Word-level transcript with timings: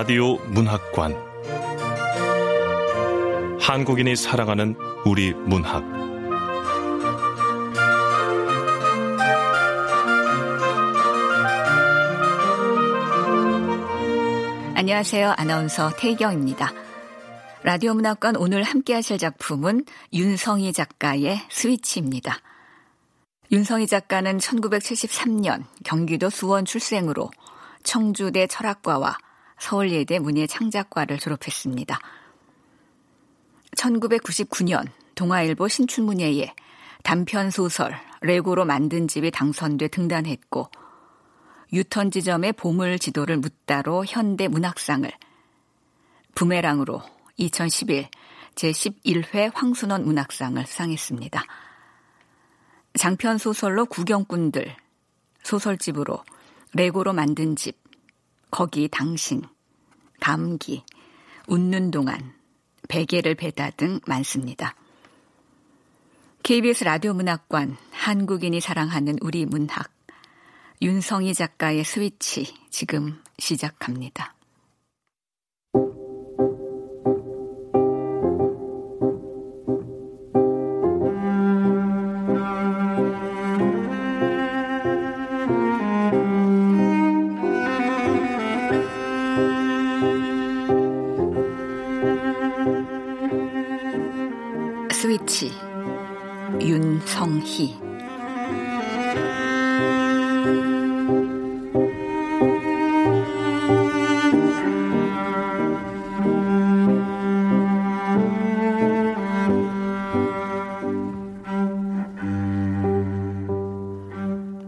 라디오 0.00 0.36
문학관 0.36 1.12
한국인이 3.60 4.14
사랑하는 4.14 4.76
우리 5.04 5.32
문학 5.32 5.82
안녕하세요. 14.76 15.34
아나운서 15.36 15.90
태경입니다. 15.96 16.72
라디오 17.64 17.92
문학관 17.94 18.36
오늘 18.36 18.62
함께 18.62 18.94
하실 18.94 19.18
작품은 19.18 19.84
윤성희 20.12 20.74
작가의 20.74 21.40
스위치입니다. 21.50 22.38
윤성희 23.50 23.88
작가는 23.88 24.38
1973년 24.38 25.64
경기도 25.82 26.30
수원 26.30 26.64
출생으로 26.64 27.32
청주대 27.82 28.46
철학과와 28.46 29.18
서울예대 29.58 30.18
문예창작과를 30.18 31.18
졸업했습니다. 31.18 31.98
1999년 33.76 34.86
동아일보 35.14 35.68
신춘문예에 35.68 36.54
단편 37.02 37.50
소설 37.50 37.94
레고로 38.20 38.64
만든 38.64 39.08
집이 39.08 39.30
당선돼 39.30 39.88
등단했고 39.88 40.68
유턴 41.72 42.10
지점의 42.10 42.54
보물 42.54 42.98
지도를 42.98 43.36
묻다로 43.38 44.04
현대 44.06 44.48
문학상을 44.48 45.10
부메랑으로 46.34 47.02
2011 47.36 48.08
제11회 48.54 49.52
황순원 49.54 50.04
문학상을 50.04 50.64
수상했습니다. 50.66 51.44
장편 52.98 53.38
소설로 53.38 53.86
구경꾼들, 53.86 54.74
소설집으로 55.44 56.24
레고로 56.74 57.12
만든 57.12 57.54
집, 57.54 57.76
거기 58.50 58.88
당신, 58.88 59.42
감기, 60.20 60.84
웃는 61.46 61.90
동안, 61.90 62.34
베개를 62.88 63.34
베다 63.34 63.70
등 63.70 64.00
많습니다. 64.06 64.74
KBS 66.42 66.84
라디오 66.84 67.12
문학관 67.12 67.76
한국인이 67.90 68.60
사랑하는 68.60 69.18
우리 69.20 69.44
문학 69.44 69.90
윤성희 70.80 71.34
작가의 71.34 71.84
스위치 71.84 72.54
지금 72.70 73.22
시작합니다. 73.38 74.37
스위치 95.28 95.52
윤성희 96.60 97.76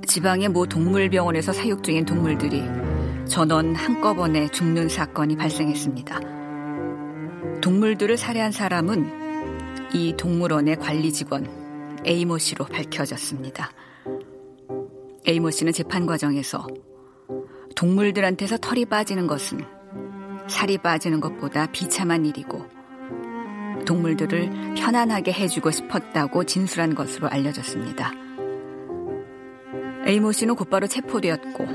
지방의 0.07 0.49
모 0.51 0.67
동물병원에서 0.67 1.55
사육 1.55 1.83
중인 1.83 2.05
동물들이 2.05 2.63
전원 3.27 3.75
한꺼번에 3.75 4.49
죽는 4.49 4.91
사건이 4.91 5.37
발생했습니다. 5.37 6.21
동물들을 7.63 8.19
살해한 8.19 8.53
사람은 8.53 9.20
이 9.93 10.15
동물원의 10.17 10.77
관리 10.77 11.13
직원 11.13 11.47
에이모 12.05 12.39
씨로 12.39 12.65
밝혀졌습니다. 12.67 13.73
에이모 15.27 15.51
씨는 15.51 15.73
재판 15.73 16.07
과정에서 16.07 16.67
동물들한테서 17.75 18.59
털이 18.59 18.85
빠지는 18.85 19.27
것은 19.27 19.61
살이 20.49 20.79
빠지는 20.79 21.21
것보다 21.21 21.67
비참한 21.67 22.25
일이고 22.25 22.65
동물들을 23.85 24.75
편안하게 24.77 25.33
해주고 25.33 25.73
싶었다고 25.73 26.45
진술한 26.45 26.95
것으로 26.95 27.29
알려졌습니다. 27.29 28.13
에이모 30.07 30.33
씨는 30.33 30.55
곧바로 30.55 30.87
체포되었고 30.87 31.67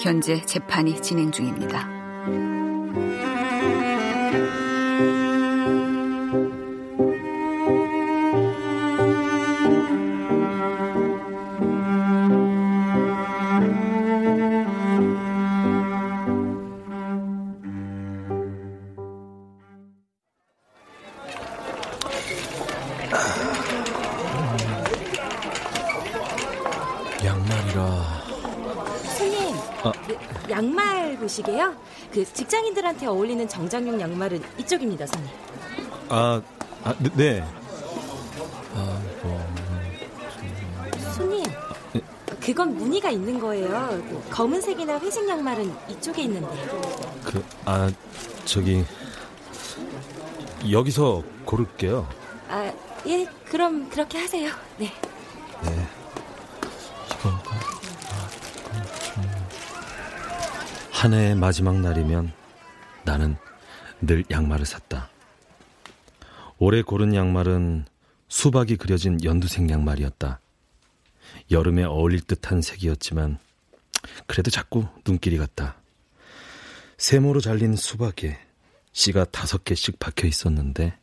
현재 0.00 0.40
재판이 0.40 1.00
진행 1.00 1.30
중입니다. 1.30 1.93
그 32.14 32.24
직장인들한테 32.32 33.06
어울리는 33.06 33.48
정장용 33.48 34.00
양말은 34.00 34.40
이쪽입니다, 34.58 35.04
손님. 35.04 35.28
아, 36.08 36.40
아 36.84 36.94
네. 37.00 37.10
네. 37.16 37.44
아, 38.72 39.02
뭐. 39.20 39.44
손님, 41.16 41.42
그건 42.40 42.76
무늬가 42.76 43.10
있는 43.10 43.40
거예요. 43.40 44.00
그 44.08 44.22
검은색이나 44.30 45.00
회색 45.00 45.28
양말은 45.28 45.74
이쪽에 45.88 46.22
있는데. 46.22 46.54
그, 47.24 47.44
아, 47.64 47.90
저기. 48.44 48.84
여기서 50.70 51.24
고를게요. 51.44 52.08
아, 52.48 52.72
예, 53.08 53.26
그럼 53.46 53.90
그렇게 53.90 54.18
하세요. 54.18 54.52
네. 54.78 54.86
네. 54.86 55.03
한 61.04 61.12
해의 61.12 61.34
마지막 61.34 61.78
날이면 61.80 62.32
나는 63.04 63.36
늘 64.00 64.24
양말을 64.30 64.64
샀다. 64.64 65.10
올해 66.56 66.80
고른 66.80 67.14
양말은 67.14 67.84
수박이 68.28 68.76
그려진 68.76 69.22
연두색 69.22 69.68
양말이었다. 69.68 70.40
여름에 71.50 71.84
어울릴 71.84 72.22
듯한 72.22 72.62
색이었지만 72.62 73.36
그래도 74.26 74.50
자꾸 74.50 74.86
눈길이 75.06 75.36
갔다. 75.36 75.76
세모로 76.96 77.42
잘린 77.42 77.76
수박에 77.76 78.38
씨가 78.92 79.26
다섯 79.26 79.62
개씩 79.62 79.98
박혀 79.98 80.26
있었는데 80.26 80.96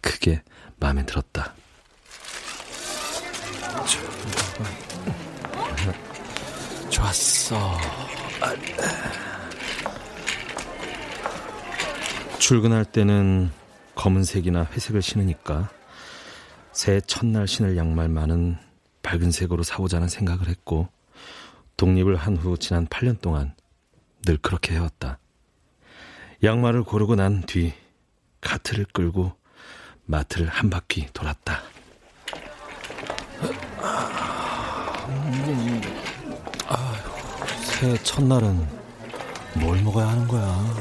그게 0.00 0.44
마음에 0.76 1.04
들었다. 1.04 1.56
좋았어. 6.88 7.78
출근할 12.38 12.84
때는 12.84 13.50
검은색이나 13.94 14.64
회색을 14.72 15.02
신으니까 15.02 15.68
새해 16.72 17.00
첫날 17.00 17.46
신을 17.48 17.76
양말만은 17.76 18.56
밝은 19.02 19.32
색으로 19.32 19.62
사보자는 19.62 20.08
생각을 20.08 20.48
했고 20.48 20.88
독립을 21.76 22.16
한 22.16 22.36
후 22.36 22.56
지난 22.58 22.86
8년 22.86 23.20
동안 23.20 23.54
늘 24.24 24.36
그렇게 24.38 24.74
해왔다. 24.74 25.18
양말을 26.42 26.84
고르고 26.84 27.16
난 27.16 27.42
뒤 27.46 27.72
카트를 28.40 28.84
끌고 28.92 29.32
마트를 30.06 30.46
한 30.48 30.70
바퀴 30.70 31.06
돌았다. 31.12 31.60
아, 33.80 35.06
새해 37.78 37.96
첫날은 38.02 38.66
뭘 39.54 39.80
먹어야 39.82 40.08
하는 40.08 40.26
거야? 40.26 40.74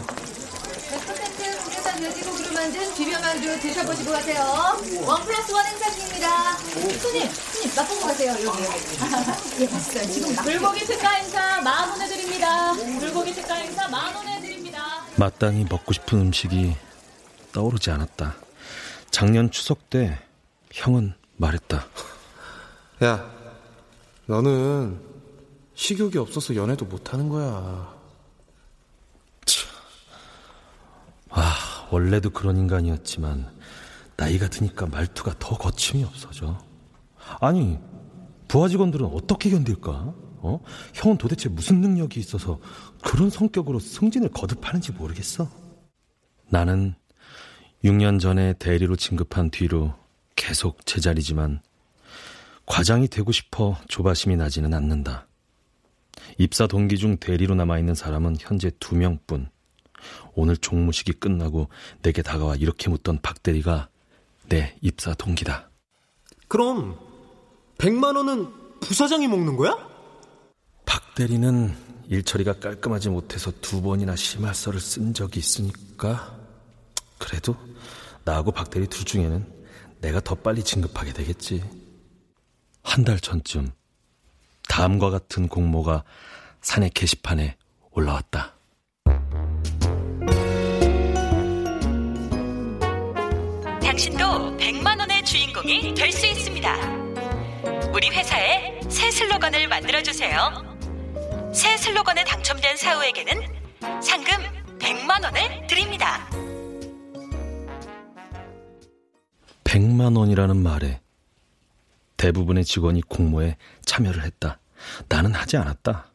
100% 0.90 1.64
국내산 1.64 2.00
돼지고기로 2.00 2.54
만든 2.54 2.94
비벼만두 2.96 3.60
드셔보시고 3.60 4.12
가세요. 4.12 4.42
원 5.06 5.24
플러스 5.24 5.52
원 5.52 5.64
행사 5.68 5.92
중입니다. 5.92 6.58
손님, 6.58 7.30
손님, 7.30 7.76
맛보고 7.76 8.02
가세요. 8.08 8.32
여기, 8.32 8.46
여기. 8.46 9.62
예, 9.62 9.68
맛있어요. 9.68 10.12
지금 10.12 10.36
막. 10.36 10.44
불고기 10.44 10.86
특가 10.86 11.10
행사 11.10 11.62
만 11.62 11.88
원에 11.90 12.08
드립니다. 12.08 12.74
불고기 12.74 13.34
특가 13.34 13.54
행사 13.54 13.88
만 13.88 14.16
원에 14.16 14.42
드립니다. 14.42 15.04
마땅히 15.18 15.66
먹고 15.70 15.94
싶은 15.94 16.20
음식이 16.20 16.76
떠오르지 17.54 17.92
않았다. 17.92 18.36
작년 19.12 19.52
추석 19.52 19.92
때 19.92 20.18
형은 20.74 21.14
말했다. 21.38 21.86
야, 23.04 23.30
너는 24.26 25.17
식욕이 25.78 26.18
없어서 26.18 26.56
연애도 26.56 26.86
못하는 26.86 27.30
거야. 27.30 27.96
아, 31.30 31.88
원래도 31.92 32.32
그런 32.32 32.58
인간이었지만 32.58 33.56
나이가 34.18 34.50
드니까 34.50 34.88
말투가 34.88 35.36
더 35.38 35.56
거침이 35.56 36.04
없어져. 36.04 36.58
아니, 37.40 37.78
부하 38.48 38.68
직원들은 38.68 39.06
어떻게 39.06 39.52
견딜까? 39.52 40.16
어? 40.40 40.60
형은 40.96 41.20
도대체 41.20 41.48
무슨 41.48 41.80
능력이 41.82 42.20
있어서 42.20 42.60
그런 43.04 43.30
성격으로 43.30 43.80
승진을 43.80 44.30
거듭하는지 44.30 44.94
모르겠어. 44.94 45.48
나는 46.50 46.96
6년 47.84 48.20
전에 48.20 48.54
대리로 48.54 48.96
진급한 48.96 49.52
뒤로 49.52 49.94
계속 50.36 50.84
제자리지만 50.88 51.62
과장이 52.66 53.08
되고 53.10 53.32
싶어 53.32 53.78
조바심이 53.88 54.38
나지는 54.38 54.74
않는다. 54.74 55.27
입사 56.38 56.68
동기 56.68 56.98
중 56.98 57.18
대리로 57.18 57.56
남아있는 57.56 57.96
사람은 57.96 58.38
현재 58.40 58.72
두 58.80 58.96
명뿐. 58.96 59.50
오늘 60.36 60.56
종무식이 60.58 61.14
끝나고 61.14 61.70
내게 62.02 62.22
다가와 62.22 62.56
이렇게 62.56 62.90
묻던 62.90 63.20
박 63.22 63.42
대리가 63.42 63.90
내 64.48 64.76
입사 64.82 65.14
동기다. 65.16 65.70
그럼 66.48 66.98
100만 67.80 68.16
원은 68.16 68.80
부사장이 68.80 69.28
먹는 69.28 69.58
거야? 69.58 69.76
박 70.86 71.16
대리는 71.16 71.76
일 72.08 72.24
처리가 72.24 72.60
깔끔하지 72.60 73.10
못해서 73.10 73.52
두 73.60 73.82
번이나 73.82 74.16
심할서를 74.16 74.80
쓴 74.80 75.14
적이 75.14 75.40
있으니까 75.40 76.38
그래도 77.18 77.56
나하고 78.24 78.52
박 78.52 78.70
대리 78.70 78.88
둘 78.88 79.04
중에는 79.04 79.46
내가 80.02 80.22
더 80.22 80.36
빨리 80.36 80.64
진급하게 80.64 81.12
되겠지. 81.14 81.64
한 82.84 83.04
달 83.04 83.20
전쯤 83.20 83.72
다음과 84.78 85.10
같은 85.10 85.48
공모가 85.48 86.04
사내 86.62 86.88
게시판에 86.94 87.58
올라왔다. 87.94 88.54
당신도 93.82 94.56
100만 94.58 95.00
원의 95.00 95.26
주인공이 95.26 95.96
될 95.96 96.12
수 96.12 96.28
있습니다. 96.28 96.76
우리 97.92 98.12
회사에 98.12 98.80
새 98.88 99.10
슬로건을 99.10 99.68
만들어 99.68 100.04
주세요. 100.04 100.38
새 101.52 101.76
슬로건에 101.76 102.24
당첨된 102.24 102.78
사우에게는 102.78 103.42
상금 104.00 104.32
100만 104.78 105.24
원을 105.24 105.66
드립니다. 105.66 106.30
100만 109.64 110.16
원이라는 110.16 110.56
말에 110.56 111.02
대부분의 112.18 112.64
직원이 112.64 113.02
공모에 113.02 113.58
참여를 113.84 114.24
했다. 114.24 114.60
나는 115.10 115.34
하지 115.34 115.58
않았다. 115.58 116.12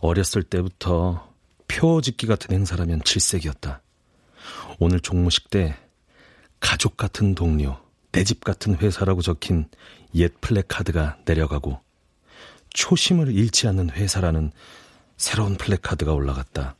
어렸을 0.00 0.42
때부터 0.42 1.32
표 1.66 2.00
짓기 2.00 2.26
같은 2.26 2.54
행사라면 2.54 3.02
질색이었다. 3.04 3.82
오늘 4.78 5.00
종무식 5.00 5.50
때 5.50 5.76
가족 6.60 6.96
같은 6.96 7.34
동료, 7.34 7.78
내 8.12 8.24
집 8.24 8.42
같은 8.42 8.76
회사라고 8.76 9.22
적힌 9.22 9.68
옛 10.14 10.32
플래카드가 10.40 11.18
내려가고 11.24 11.80
초심을 12.70 13.32
잃지 13.32 13.68
않는 13.68 13.90
회사라는 13.90 14.52
새로운 15.16 15.56
플래카드가 15.56 16.12
올라갔다. 16.12 16.76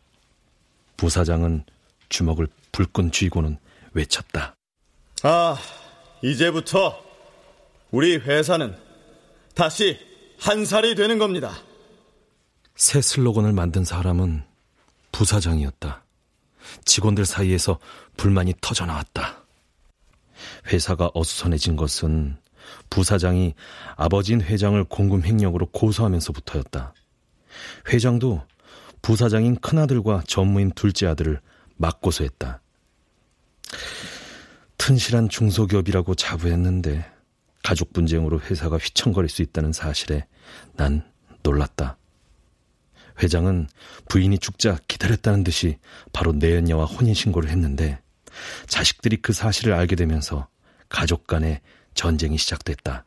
부사장은 0.97 1.65
주먹을 2.09 2.49
불끈 2.73 3.13
쥐고는 3.13 3.59
외쳤다. 3.93 4.55
아, 5.23 5.57
이제부터 6.23 7.03
우리 7.91 8.17
회사는 8.17 8.77
다시 9.55 9.99
한 10.39 10.65
살이 10.65 10.95
되는 10.95 11.19
겁니다. 11.19 11.53
새 12.77 13.01
슬로건을 13.01 13.53
만든 13.53 13.85
사람은 13.85 14.45
부사장이었다. 15.13 16.05
직원들 16.85 17.25
사이에서 17.25 17.79
불만이 18.17 18.55
터져 18.61 18.87
나왔다. 18.87 19.45
회사가 20.73 21.11
어수선해진 21.15 21.77
것은 21.77 22.39
부사장이 22.91 23.55
아버지인 23.97 24.41
회장을 24.43 24.83
공금 24.85 25.25
횡령으로 25.25 25.67
고소하면서부터였다. 25.73 26.95
회장도 27.93 28.47
부사장인 29.03 29.57
큰아들과 29.57 30.23
전무인 30.27 30.71
둘째 30.73 31.07
아들을 31.07 31.41
맞고소했다. 31.77 32.61
튼실한 34.77 35.29
중소기업이라고 35.29 36.15
자부했는데 36.15 37.18
가족 37.63 37.93
분쟁으로 37.93 38.41
회사가 38.41 38.79
휘청거릴 38.79 39.29
수 39.29 39.43
있다는 39.43 39.73
사실에 39.73 40.27
난 40.77 41.05
놀랐다. 41.43 41.99
회장은 43.23 43.69
부인이 44.09 44.39
죽자 44.39 44.79
기다렸다는 44.87 45.45
듯이 45.45 45.79
바로 46.13 46.33
내연녀와 46.33 46.85
혼인신고를 46.85 47.51
했는데 47.51 48.01
자식들이 48.67 49.17
그 49.17 49.33
사실을 49.33 49.73
알게 49.73 49.97
되면서 49.97 50.49
가족 50.89 51.27
간의 51.27 51.61
전쟁이 51.95 52.39
시작됐다. 52.39 53.05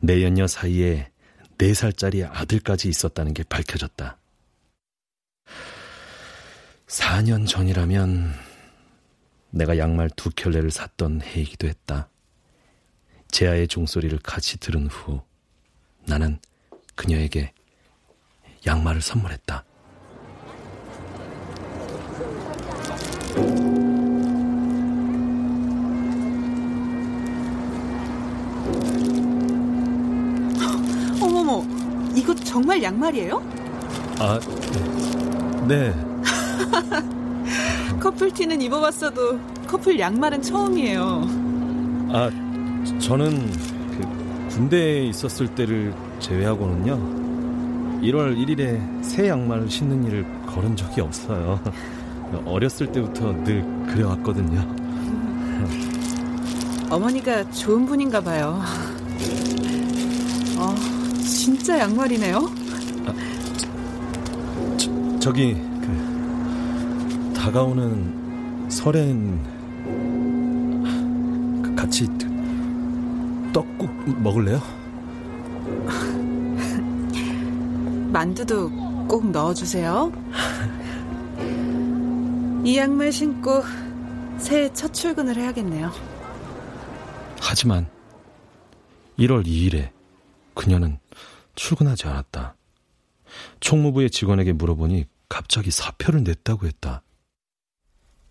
내연녀 0.00 0.46
사이에 0.46 1.10
4살짜리 1.58 2.28
아들까지 2.30 2.88
있었다는 2.88 3.34
게 3.34 3.42
밝혀졌다. 3.44 4.18
4년 6.86 7.46
전이라면 7.46 8.34
내가 9.50 9.78
양말 9.78 10.10
두 10.16 10.30
켤레를 10.30 10.70
샀던 10.70 11.22
해이기도 11.22 11.66
했다. 11.66 12.08
제아의 13.36 13.68
종소리를 13.68 14.18
같이 14.22 14.58
들은 14.58 14.86
후 14.86 15.20
나는 16.06 16.38
그녀에게 16.94 17.52
양말을 18.66 19.02
선물했다. 19.02 19.62
어머머, 31.20 31.62
이거 32.16 32.34
정말 32.36 32.82
양말이에요? 32.82 33.36
아, 34.18 34.40
네. 35.68 35.92
네. 35.92 35.94
커플티는 38.00 38.62
입어봤어도 38.62 39.38
커플 39.66 40.00
양말은 40.00 40.40
처음이에요. 40.40 41.46
아, 42.08 42.45
저는 43.00 43.50
그 43.52 44.48
군대에 44.54 45.04
있었을 45.06 45.48
때를 45.54 45.92
제외하고는요. 46.20 47.26
1월 48.02 48.36
1일에 48.36 49.02
새 49.02 49.28
양말을 49.28 49.68
신는 49.70 50.04
일을 50.04 50.24
걸은 50.46 50.76
적이 50.76 51.00
없어요. 51.02 51.60
어렸을 52.44 52.90
때부터 52.92 53.32
늘 53.44 53.64
그래왔거든요. 53.88 54.60
어머니가 56.90 57.48
좋은 57.50 57.86
분인가 57.86 58.20
봐요. 58.20 58.60
어, 60.58 60.74
진짜 61.22 61.78
양말이네요. 61.80 62.38
아, 63.06 63.14
저, 64.76 64.90
저 65.20 65.32
기 65.32 65.54
그 65.54 67.32
다가오는 67.34 68.66
설엔 68.68 69.40
같이 71.76 72.06
떡국 73.52 74.20
먹을래요? 74.22 74.60
만두도 78.12 78.70
꼭 79.08 79.30
넣어주세요. 79.30 80.12
이 82.64 82.76
양말 82.76 83.12
신고 83.12 83.62
새해 84.38 84.72
첫 84.72 84.92
출근을 84.92 85.36
해야겠네요. 85.36 85.90
하지만 87.40 87.88
1월 89.18 89.46
2일에 89.46 89.90
그녀는 90.54 90.98
출근하지 91.54 92.06
않았다. 92.08 92.56
총무부의 93.60 94.10
직원에게 94.10 94.52
물어보니 94.52 95.06
갑자기 95.28 95.70
사표를 95.70 96.22
냈다고 96.24 96.66
했다. 96.66 97.02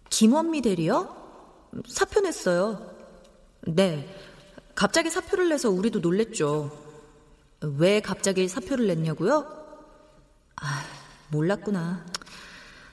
김원미 0.10 0.62
대리요? 0.62 1.15
사표 1.88 2.22
냈어요. 2.22 2.79
네. 3.67 4.07
갑자기 4.75 5.10
사표를 5.10 5.50
내서 5.50 5.70
우리도 5.70 6.00
놀랬죠. 6.00 6.70
왜 7.62 8.01
갑자기 8.01 8.48
사표를 8.48 8.88
냈냐고요? 8.88 9.48
아, 10.58 10.84
몰랐구나. 11.32 12.05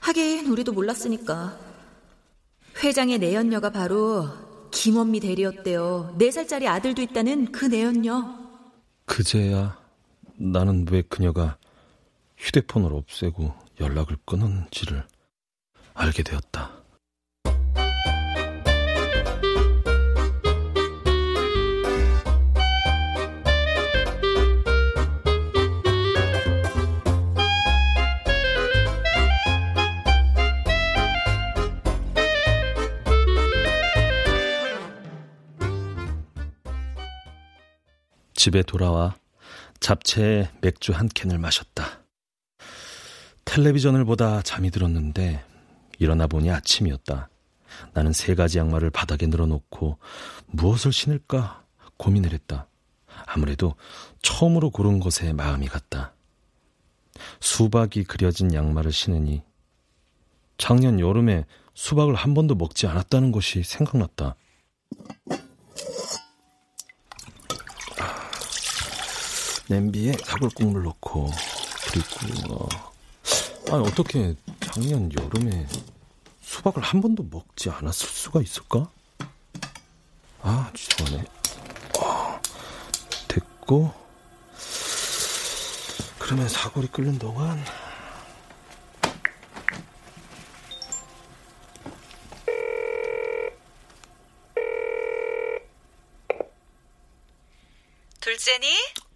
하긴 0.01 0.47
우리도 0.47 0.73
몰랐으니까. 0.73 1.59
회장의 2.83 3.19
내연녀가 3.19 3.71
바로 3.71 4.29
김원미 4.71 5.21
대리였대요. 5.21 6.17
4살짜리 6.19 6.67
아들도 6.67 7.03
있다는 7.03 7.53
그 7.53 7.67
내연녀. 7.67 8.41
그제야 9.05 9.79
나는 10.39 10.87
왜 10.91 11.03
그녀가 11.03 11.59
휴대폰을 12.39 12.93
없애고 12.95 13.55
연락을 13.81 14.17
끊었는지를 14.25 15.07
알게 15.95 16.23
되었다. 16.23 16.82
집에 38.43 38.65
돌아와 38.65 39.15
잡채에 39.79 40.51
맥주 40.63 40.93
한 40.93 41.09
캔을 41.09 41.39
마셨다. 41.39 42.01
텔레비전을 43.45 44.05
보다 44.05 44.43
잠이 44.43 44.73
들었는데 44.73 45.45
일어나 46.01 46.27
보니 46.27 46.51
아침이었다. 46.51 47.29
나는 47.93 48.13
세 48.13 48.35
가지 48.35 48.59
양말을 48.59 48.91
바닥에 48.91 49.29
늘어놓고 49.29 49.97
무엇을 50.49 50.93
신을까 50.93 51.65
고민을 51.99 52.33
했다. 52.33 52.67
아무래도 53.27 53.77
처음으로 54.23 54.71
고른 54.71 54.99
것에 54.99 55.33
마음이 55.33 55.69
갔다. 55.69 56.13
수박이 57.39 58.03
그려진 58.03 58.53
양말을 58.53 58.91
신으니 58.91 59.45
작년 60.59 60.99
여름에 60.99 61.45
수박을 61.75 62.17
한 62.17 62.35
번도 62.35 62.57
먹지 62.57 62.89
않았다는 62.89 63.31
것이 63.31 63.63
생각났다. 63.63 64.35
냄비에 69.69 70.13
사골 70.25 70.51
국물 70.51 70.83
넣고 70.85 71.31
그리고 71.91 72.55
어, 72.55 72.69
아니 73.71 73.87
어떻게 73.87 74.35
작년 74.61 75.11
여름에 75.13 75.67
수박을 76.41 76.83
한 76.83 77.01
번도 77.01 77.27
먹지 77.31 77.71
않았을 77.71 78.09
수가 78.09 78.43
있을까? 78.43 78.91
아 80.43 80.71
죄송하네 80.75 81.25
어, 81.99 82.41
됐고 83.29 83.95
그러면 86.19 86.49
사골이 86.49 86.89
끓는 86.89 87.19
동안 87.19 87.63
둘째니? 98.21 98.67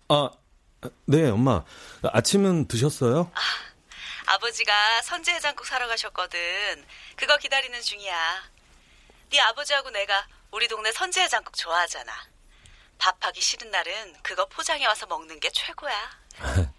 아, 0.08 0.30
네, 1.06 1.30
엄마. 1.30 1.64
아침은 2.02 2.68
드셨어요? 2.68 3.30
아, 3.34 3.40
아버지가 4.34 5.02
선지해장국 5.02 5.66
사러 5.66 5.88
가셨거든. 5.88 6.38
그거 7.16 7.36
기다리는 7.38 7.80
중이야. 7.80 8.16
네 9.30 9.40
아버지하고 9.40 9.90
내가 9.90 10.26
우리 10.52 10.68
동네 10.68 10.92
선지해장국 10.92 11.56
좋아하잖아. 11.56 12.12
밥하기 12.98 13.40
싫은 13.40 13.70
날은 13.70 14.14
그거 14.22 14.46
포장해 14.46 14.86
와서 14.86 15.06
먹는 15.06 15.40
게 15.40 15.50
최고야. 15.50 16.10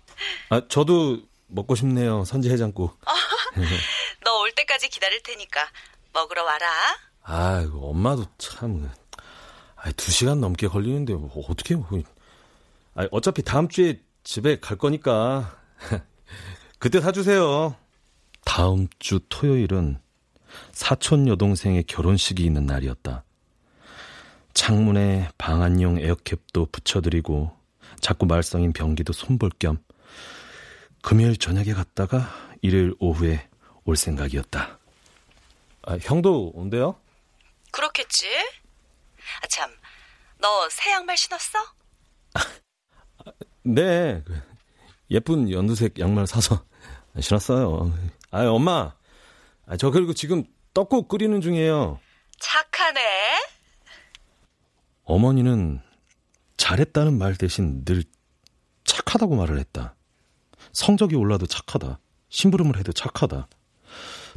아, 0.50 0.62
저도 0.70 1.20
먹고 1.48 1.76
싶네요. 1.76 2.24
선지 2.26 2.50
해장국. 2.50 3.00
너올 4.24 4.52
때까지 4.54 4.90
기다릴 4.90 5.22
테니까 5.24 5.70
먹으러 6.14 6.44
와라. 6.44 6.98
아이고, 7.24 7.92
엄마도 7.92 8.26
참. 8.38 8.92
아, 9.76 9.92
두 9.92 10.12
시간 10.12 10.40
넘게 10.42 10.68
걸리는데 10.68 11.14
뭐 11.14 11.46
어떻게 11.50 11.76
뭐. 11.76 11.88
아, 12.98 13.08
어차피 13.12 13.44
다음 13.44 13.68
주에 13.70 14.02
집에 14.24 14.60
갈 14.60 14.78
거니까 14.78 15.58
그때 16.80 17.00
사주세요. 17.00 17.76
다음 18.44 18.88
주 19.00 19.20
토요일은 19.30 20.00
사촌 20.72 21.28
여동생의 21.28 21.84
결혼식이 21.84 22.44
있는 22.44 22.66
날이었다. 22.66 23.24
창문에 24.54 25.30
방안용 25.38 26.00
에어캡도 26.00 26.68
붙여드리고 26.72 27.56
자꾸 28.00 28.26
말썽인 28.26 28.74
변기도 28.74 29.14
손볼 29.14 29.52
겸 29.60 29.78
금요일 31.04 31.38
저녁에 31.38 31.74
갔다가 31.74 32.28
일요일 32.62 32.96
오후에 33.00 33.48
올 33.86 33.96
생각이었다. 33.96 34.80
아, 35.84 35.98
형도 36.02 36.52
온대요? 36.56 37.00
그렇겠지? 37.72 38.28
아, 39.44 39.48
참. 39.48 39.72
너 40.40 40.68
새 40.70 40.92
양말 40.92 41.16
신었어? 41.18 41.60
네. 43.74 44.22
그 44.26 44.42
예쁜 45.12 45.52
연두색 45.52 46.00
양말 46.00 46.28
사서 46.28 46.64
신었어요. 47.20 47.94
아, 48.32 48.46
엄마. 48.48 48.94
아, 49.66 49.78
저 49.78 49.92
그리고 49.92 50.14
지금 50.14 50.44
떡국 50.74 51.08
끓이는 51.08 51.42
중이에요. 51.42 52.00
착하네. 52.40 53.02
어머니는 55.04 55.82
잘했다는 56.58 57.18
말 57.18 57.36
대신 57.36 57.84
늘 57.86 58.04
착하다고 58.84 59.36
말을 59.36 59.60
했다. 59.60 59.96
성적이 60.74 61.16
올라도 61.16 61.46
착하다. 61.46 62.00
심부름을 62.30 62.78
해도 62.78 62.92
착하다. 62.92 63.48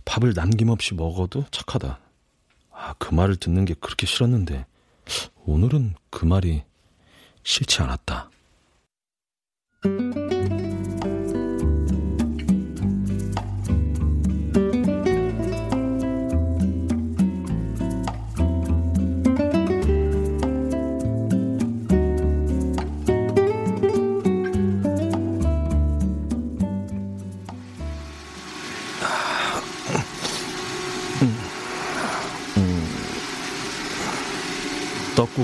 밥을 0.04 0.32
남김없이 0.34 0.94
먹어도 0.94 1.44
착하다. 1.50 2.00
아, 2.70 2.94
그 2.98 3.14
말을 3.14 3.36
듣는 3.36 3.64
게 3.64 3.74
그렇게 3.74 4.06
싫었는데 4.06 4.64
오늘은 5.44 5.94
그 6.10 6.24
말이 6.24 6.62
싫지 7.42 7.82
않았다. 7.82 8.30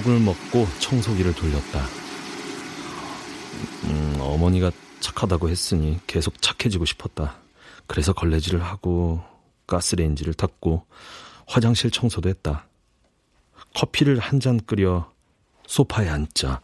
떡국을 0.07 0.21
먹고 0.21 0.67
청소기를 0.79 1.35
돌렸다. 1.35 1.85
음, 3.85 4.17
어머니가 4.21 4.71
착하다고 5.01 5.49
했으니 5.49 5.99
계속 6.07 6.41
착해지고 6.41 6.85
싶었다. 6.85 7.37
그래서 7.87 8.13
걸레질을 8.13 8.63
하고 8.63 9.23
가스레인지를 9.67 10.35
탔고 10.35 10.87
화장실 11.47 11.91
청소도 11.91 12.29
했다. 12.29 12.67
커피를 13.75 14.19
한 14.19 14.41
잔 14.41 14.59
끓여 14.65 15.13
소파에 15.67 16.09
앉자. 16.09 16.61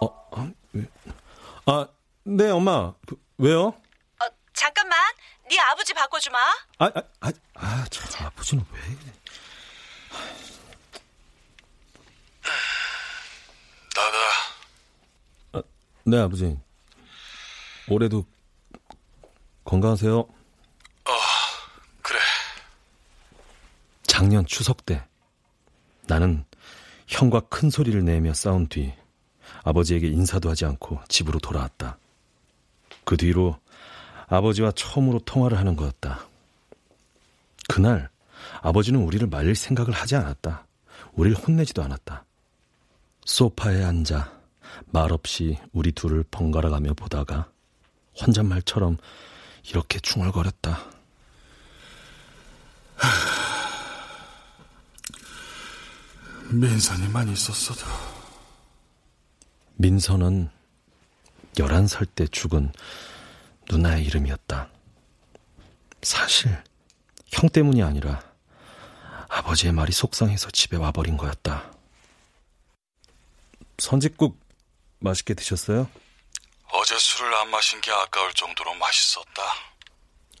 어, 0.00 0.06
어 0.06 0.52
왜? 0.72 0.84
아, 1.66 1.86
네, 2.24 2.50
엄마. 2.50 2.92
그, 3.06 3.16
왜요? 3.38 3.68
어, 3.68 4.24
잠깐만. 4.52 4.98
네 5.48 5.58
아버지 5.58 5.92
바꿔주마. 5.94 6.38
아, 6.78 6.84
아, 6.94 7.02
아, 7.20 7.32
아, 7.54 7.84
저 7.90 8.24
아버지는 8.24 8.64
왜? 8.72 8.80
나다. 13.94 14.18
아, 15.52 15.62
네, 16.04 16.18
아버지. 16.18 16.58
올해도 17.88 18.24
건강하세요. 19.64 20.18
어, 20.18 20.28
그래. 22.02 22.18
작년 24.04 24.46
추석 24.46 24.84
때 24.86 25.04
나는 26.06 26.44
형과 27.06 27.40
큰 27.40 27.70
소리를 27.70 28.04
내며 28.04 28.32
싸운 28.32 28.66
뒤 28.68 28.92
아버지에게 29.62 30.08
인사도 30.08 30.48
하지 30.50 30.64
않고 30.64 31.00
집으로 31.08 31.38
돌아왔다. 31.38 31.98
그 33.04 33.16
뒤로 33.16 33.58
아버지와 34.28 34.72
처음으로 34.72 35.18
통화를 35.20 35.58
하는 35.58 35.76
거였다. 35.76 36.26
그날 37.68 38.08
아버지는 38.62 39.00
우리를 39.00 39.26
말릴 39.28 39.54
생각을 39.54 39.92
하지 39.92 40.16
않았다. 40.16 40.66
우리를 41.12 41.36
혼내지도 41.36 41.82
않았다. 41.82 42.24
소파에 43.24 43.82
앉아 43.84 44.39
말없이 44.86 45.58
우리 45.72 45.92
둘을 45.92 46.24
번갈아가며 46.30 46.94
보다가 46.94 47.50
혼잣말처럼 48.20 48.96
이렇게 49.68 50.00
중얼거렸다. 50.00 50.84
민선이만 56.50 57.28
있었어도. 57.28 57.86
민선은 59.76 60.50
11살 61.54 62.08
때 62.14 62.26
죽은 62.26 62.72
누나의 63.70 64.04
이름이었다. 64.04 64.68
사실 66.02 66.62
형 67.26 67.48
때문이 67.48 67.82
아니라 67.82 68.22
아버지의 69.28 69.72
말이 69.72 69.92
속상해서 69.92 70.50
집에 70.50 70.76
와버린 70.76 71.16
거였다. 71.16 71.72
선짓국 73.78 74.39
맛있게 75.00 75.34
드셨어요? 75.34 75.90
어제 76.72 76.96
술을 76.98 77.34
안 77.34 77.50
마신 77.50 77.80
게 77.80 77.90
아까울 77.90 78.32
정도로 78.34 78.74
맛있었다. 78.74 79.42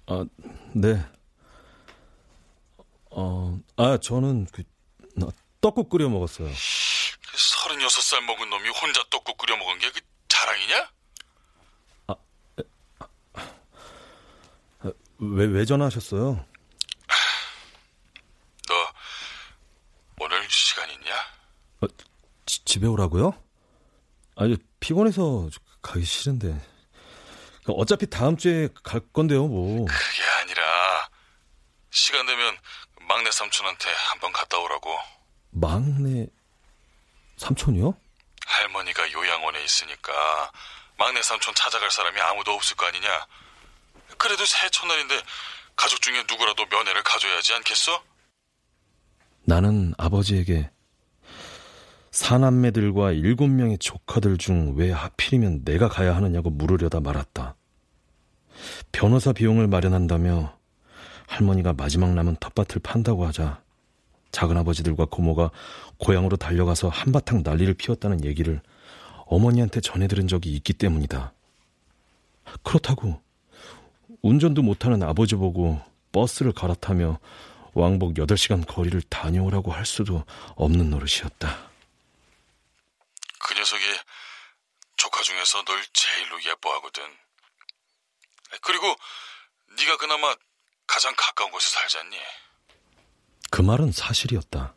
아, 0.06 0.24
네. 0.74 1.04
어, 3.10 3.58
아, 3.76 3.98
저는 3.98 4.46
그, 4.52 4.62
떡국 5.60 5.90
끓여 5.90 6.08
먹었어요. 6.08 6.48
그 6.48 7.36
서른여섯 7.36 8.02
살 8.02 8.22
먹은 8.22 8.48
놈이 8.48 8.68
혼자 8.70 9.02
떡국 9.10 9.36
끓여 9.38 9.56
먹은 9.56 9.78
게 9.78 9.90
그 9.90 10.00
자랑이냐? 10.28 10.90
아, 12.06 12.14
아, 14.80 14.90
왜, 15.18 15.44
왜 15.46 15.64
전화하셨어요? 15.64 16.46
너 18.68 18.74
오늘 20.20 20.48
시간 20.48 20.88
있냐? 20.90 21.14
어, 21.82 21.86
지, 22.46 22.64
집에 22.64 22.86
오라고요? 22.86 23.34
아니, 24.40 24.56
피곤해서 24.80 25.50
가기 25.82 26.02
싫은데. 26.02 26.58
어차피 27.68 28.08
다음 28.08 28.38
주에 28.38 28.68
갈 28.82 29.00
건데요, 29.12 29.46
뭐. 29.46 29.84
그게 29.84 30.22
아니라 30.40 31.08
시간 31.90 32.24
되면 32.24 32.56
막내 33.02 33.30
삼촌한테 33.30 33.90
한번 34.10 34.32
갔다 34.32 34.58
오라고. 34.58 34.96
막내 35.50 36.26
삼촌이요? 37.36 37.94
할머니가 38.46 39.12
요양원에 39.12 39.62
있으니까 39.62 40.50
막내 40.96 41.20
삼촌 41.22 41.54
찾아갈 41.54 41.90
사람이 41.90 42.18
아무도 42.18 42.52
없을 42.52 42.76
거 42.76 42.86
아니냐. 42.86 43.26
그래도 44.16 44.46
새해 44.46 44.70
첫날인데 44.70 45.22
가족 45.76 46.00
중에 46.00 46.24
누구라도 46.26 46.64
면회를 46.64 47.02
가져야 47.02 47.36
하지 47.36 47.52
않겠어? 47.52 48.02
나는 49.42 49.92
아버지에게 49.98 50.70
사남매들과 52.20 53.12
일곱 53.12 53.48
명의 53.48 53.78
조카들 53.78 54.36
중 54.36 54.74
왜 54.76 54.92
하필이면 54.92 55.64
내가 55.64 55.88
가야 55.88 56.14
하느냐고 56.14 56.50
물으려다 56.50 57.00
말았다. 57.00 57.56
변호사 58.92 59.32
비용을 59.32 59.66
마련한다며 59.68 60.52
할머니가 61.26 61.72
마지막 61.72 62.12
남은 62.12 62.36
텃밭을 62.38 62.82
판다고 62.82 63.24
하자 63.24 63.62
작은아버지들과 64.32 65.06
고모가 65.06 65.50
고향으로 65.96 66.36
달려가서 66.36 66.90
한바탕 66.90 67.40
난리를 67.42 67.72
피웠다는 67.72 68.22
얘기를 68.26 68.60
어머니한테 69.24 69.80
전해 69.80 70.06
들은 70.06 70.28
적이 70.28 70.52
있기 70.56 70.74
때문이다. 70.74 71.32
그렇다고 72.62 73.18
운전도 74.20 74.60
못하는 74.60 75.02
아버지 75.02 75.36
보고 75.36 75.80
버스를 76.12 76.52
갈아타며 76.52 77.18
왕복 77.72 78.12
8시간 78.12 78.66
거리를 78.66 79.00
다녀오라고 79.08 79.72
할 79.72 79.86
수도 79.86 80.22
없는 80.56 80.90
노릇이었다. 80.90 81.69
그 83.50 83.54
녀석이 83.54 83.82
조카 84.96 85.22
중에서 85.22 85.64
널 85.64 85.84
제일로 85.92 86.40
예뻐하거든. 86.44 87.02
그리고 88.62 88.96
네가 89.76 89.96
그나마 89.96 90.32
가장 90.86 91.12
가까운 91.16 91.50
곳에 91.50 91.68
살지 91.68 91.98
않니? 91.98 92.16
그 93.50 93.60
말은 93.60 93.90
사실이었다. 93.90 94.72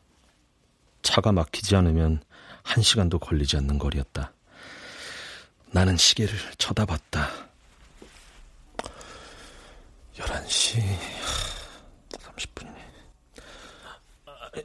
차가 1.03 1.32
막히지 1.32 1.75
않으면 1.75 2.24
한 2.63 2.82
시간도 2.82 3.20
걸리지 3.20 3.58
않는 3.58 3.77
거리였다. 3.77 4.34
나는 5.68 5.96
시계를 5.96 6.36
쳐다봤다. 6.58 7.30
11시 10.17 10.98
30분이네. 12.10 12.80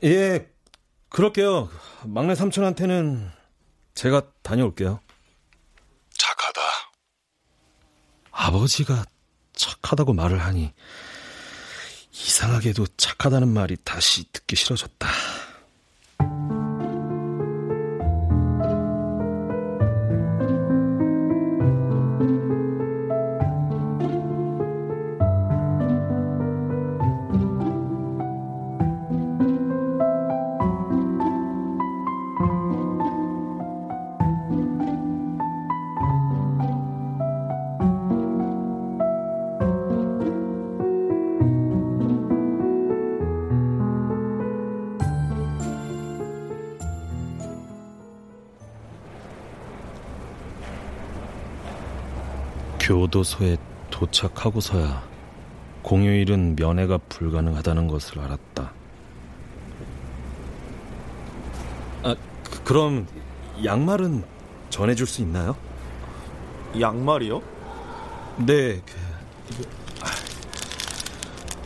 예, 0.05 0.51
그럴게요. 1.11 1.69
막내 2.05 2.35
삼촌한테는 2.35 3.37
제가 3.99 4.23
다녀올게요. 4.45 5.01
착하다. 6.11 6.61
아버지가 8.31 9.05
착하다고 9.55 10.13
말을 10.13 10.39
하니 10.39 10.73
이상하게도 12.13 12.87
착하다는 12.97 13.49
말이 13.49 13.77
다시 13.83 14.31
듣기 14.31 14.55
싫어졌다. 14.55 15.09
교도소에 53.09 53.57
도착하고서야 53.91 55.07
공휴일은 55.83 56.57
면회가 56.57 56.99
불가능하다는 57.09 57.89
것을 57.89 58.21
알았다. 58.21 58.73
아, 62.03 62.17
그, 62.45 62.65
그럼 62.65 63.07
양말은 63.65 64.25
전해줄 64.71 65.07
수 65.07 65.23
있나요? 65.23 65.57
양말이요? 66.79 67.43
네, 68.47 68.81
그, 68.81 69.69
아, 70.03 70.09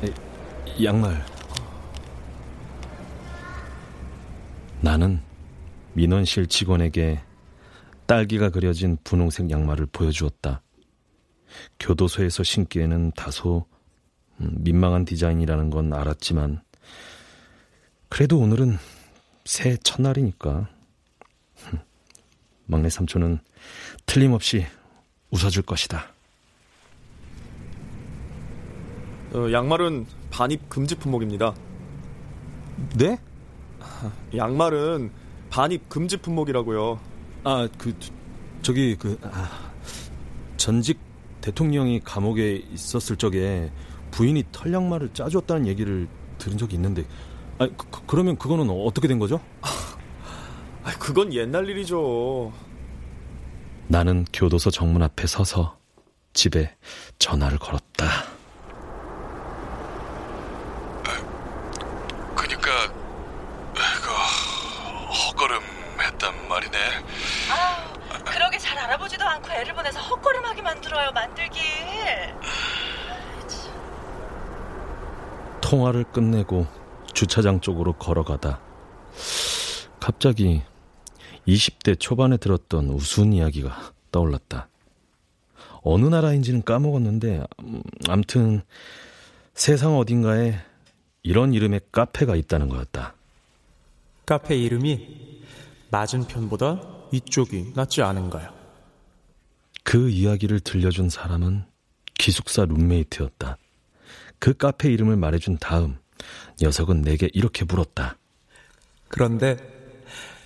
네, 0.00 0.14
양말. 0.84 1.24
나는 4.80 5.20
민원실 5.94 6.46
직원에게 6.46 7.20
딸기가 8.06 8.50
그려진 8.50 8.96
분홍색 9.04 9.50
양말을 9.50 9.86
보여주었다. 9.92 10.62
교도소에서 11.82 12.42
신기에는 12.42 13.10
다소 13.12 13.66
음, 14.40 14.54
민망한 14.58 15.04
디자인이라는 15.04 15.70
건 15.70 15.92
알았지만 15.92 16.62
그래도 18.08 18.38
오늘은 18.38 18.78
새해 19.44 19.76
첫날이니까 19.76 20.68
막내 22.66 22.88
삼촌은 22.88 23.40
틀림없이 24.06 24.64
웃어줄 25.30 25.64
것이다. 25.64 26.06
어, 29.34 29.50
양말은 29.50 30.06
반입 30.30 30.68
금지 30.68 30.94
품목입니다. 30.94 31.54
네? 32.96 33.18
양말은 34.36 35.10
반입 35.50 35.88
금지 35.88 36.16
품목이라고요. 36.18 37.00
아, 37.44 37.68
그 37.78 37.94
저기 38.60 38.94
그 38.96 39.18
아, 39.22 39.72
전직 40.56 41.11
대통령이 41.42 42.00
감옥에 42.00 42.62
있었을 42.72 43.16
적에 43.16 43.70
부인이 44.10 44.44
털양말을 44.52 45.12
짜주었다는 45.12 45.66
얘기를 45.66 46.08
들은 46.38 46.56
적이 46.56 46.76
있는데, 46.76 47.04
아, 47.58 47.68
그, 47.76 47.86
그러면 48.06 48.38
그거는 48.38 48.70
어떻게 48.70 49.08
된 49.08 49.18
거죠? 49.18 49.40
아, 50.84 50.90
그건 50.98 51.32
옛날 51.34 51.68
일이죠. 51.68 52.52
나는 53.88 54.24
교도소 54.32 54.70
정문 54.70 55.02
앞에 55.02 55.26
서서 55.26 55.76
집에 56.32 56.74
전화를 57.18 57.58
걸었다. 57.58 58.06
그니까 62.34 62.70
그 63.74 64.10
헛걸음했단 65.12 66.48
말이네. 66.48 66.78
아, 67.50 67.92
그러게 68.24 68.58
잘 68.58 68.78
알아보지도 68.78 69.24
않고 69.24 69.50
애를 69.52 69.74
보내서 69.74 70.00
헛걸음하게 70.00 70.62
만들어요, 70.62 71.10
만들길. 71.12 71.62
통화를 75.92 76.04
끝내고 76.04 76.66
주차장 77.12 77.60
쪽으로 77.60 77.92
걸어가다 77.92 78.60
갑자기 80.00 80.62
20대 81.46 81.98
초반에 82.00 82.36
들었던 82.38 82.88
우스운 82.88 83.32
이야기가 83.32 83.92
떠올랐다. 84.10 84.68
어느 85.82 86.06
나라인지는 86.06 86.62
까먹었는데 86.62 87.44
음, 87.60 87.82
암튼 88.08 88.62
세상 89.54 89.96
어딘가에 89.98 90.58
이런 91.22 91.52
이름의 91.52 91.80
카페가 91.92 92.36
있다는 92.36 92.68
거였다. 92.68 93.14
카페 94.24 94.56
이름이 94.56 95.42
맞은편보다 95.90 96.80
위쪽이 97.12 97.72
낫지 97.74 98.02
않은가요? 98.02 98.50
그 99.84 100.08
이야기를 100.08 100.60
들려준 100.60 101.08
사람은 101.10 101.64
기숙사 102.14 102.64
룸메이트였다. 102.64 103.58
그 104.42 104.54
카페 104.54 104.92
이름을 104.92 105.16
말해준 105.18 105.58
다음 105.58 105.98
녀석은 106.60 107.02
내게 107.02 107.30
이렇게 107.32 107.64
물었다. 107.64 108.18
그런데 109.06 109.56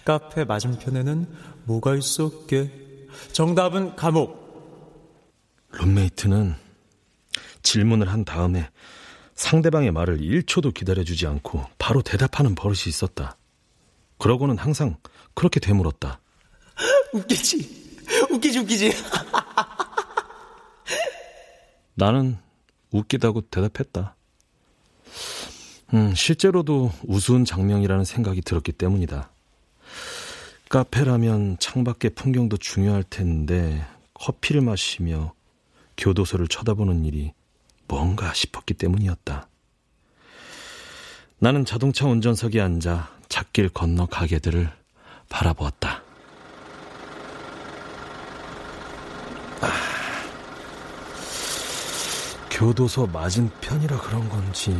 카페 0.05 0.45
맞은편에는 0.45 1.27
뭐가 1.65 1.95
있었게? 1.95 3.09
정답은 3.33 3.97
감옥. 3.97 4.45
룸메이트는 5.73 6.57
질문을 7.63 8.11
한 8.11 8.27
다음에 8.27 8.69
상대방의 9.35 9.93
말을 9.93 10.19
1초도 10.19 10.75
기다려주지 10.75 11.27
않고 11.27 11.65
바로 11.79 12.03
대답하는 12.03 12.55
버릇이 12.55 12.89
있었다. 12.89 13.39
그러고는 14.19 14.59
항상 14.59 14.99
그렇게 15.33 15.59
되물었다. 15.59 16.21
웃기지? 17.15 17.97
웃기지, 18.31 18.59
웃기지? 18.59 18.93
나는 21.97 22.45
웃기다고 22.97 23.43
대답했다. 23.43 24.15
음, 25.95 26.15
실제로도 26.15 26.93
우스운 27.05 27.45
장면이라는 27.45 28.05
생각이 28.05 28.43
들었기 28.43 28.73
때문이다. 28.73 29.31
카페라면 30.69 31.59
창밖의 31.61 32.11
풍경도 32.11 32.57
중요할 32.57 33.05
텐데 33.05 33.87
커피를 34.15 34.63
마시며 34.63 35.33
교도소를 35.97 36.49
쳐다보는 36.49 37.05
일이 37.05 37.33
뭔가 37.87 38.35
싶었기 38.35 38.75
때문이었다. 38.75 39.49
나는 41.39 41.65
자동차 41.65 42.07
운전석에 42.07 42.61
앉아 42.61 43.11
찻길 43.29 43.69
건너 43.69 44.07
가게들을 44.07 44.71
바라보았다. 45.29 46.06
교도소 52.57 53.09
맞은편이라 53.09 54.01
그런 54.01 54.27
건지 54.31 54.75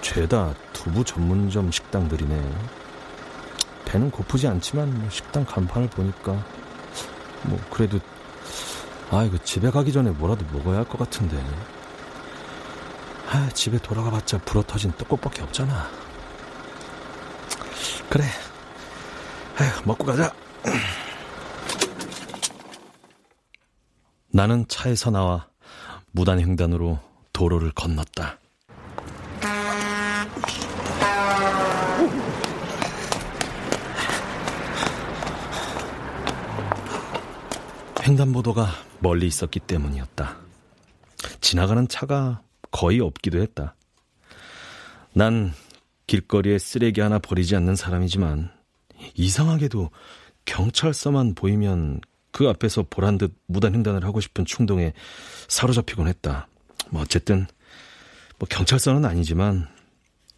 죄다 0.00 0.54
두부 0.72 1.02
전문점 1.02 1.72
식당들이네. 1.72 2.40
배는 3.84 4.12
고프지 4.12 4.46
않지만 4.46 4.96
뭐 5.00 5.10
식당 5.10 5.44
간판을 5.44 5.90
보니까 5.90 6.32
뭐 7.42 7.58
그래도 7.68 7.98
아 9.10 9.24
이거 9.24 9.36
집에 9.38 9.72
가기 9.72 9.92
전에 9.92 10.10
뭐라도 10.10 10.46
먹어야 10.52 10.78
할 10.78 10.84
것 10.84 10.98
같은데. 10.98 11.36
아 13.28 13.48
집에 13.48 13.76
돌아가봤자 13.78 14.38
불어터진 14.38 14.92
떡국밖에 14.92 15.42
없잖아. 15.42 15.90
그래. 18.08 18.24
아휴 19.58 19.82
먹고 19.84 20.04
가자. 20.04 20.32
나는 24.30 24.64
차에서 24.68 25.10
나와 25.10 25.48
무단횡단으로 26.12 26.98
도로를 27.32 27.72
건넜다. 27.72 28.38
횡단보도가 38.04 38.68
멀리 39.00 39.26
있었기 39.26 39.60
때문이었다. 39.60 40.36
지나가는 41.40 41.86
차가 41.88 42.42
거의 42.70 43.00
없기도 43.00 43.40
했다. 43.40 43.74
난 45.14 45.52
길거리에 46.06 46.58
쓰레기 46.58 47.00
하나 47.00 47.18
버리지 47.18 47.54
않는 47.56 47.76
사람이지만 47.76 48.50
이상하게도 49.14 49.90
경찰서만 50.44 51.34
보이면 51.34 52.00
그 52.32 52.48
앞에서 52.48 52.84
보란 52.88 53.18
듯 53.18 53.34
무단 53.46 53.74
횡단을 53.74 54.04
하고 54.04 54.20
싶은 54.20 54.44
충동에 54.44 54.92
사로잡히곤 55.48 56.08
했다. 56.08 56.48
뭐 56.90 57.02
어쨌든 57.02 57.46
뭐 58.38 58.48
경찰서는 58.50 59.04
아니지만 59.04 59.68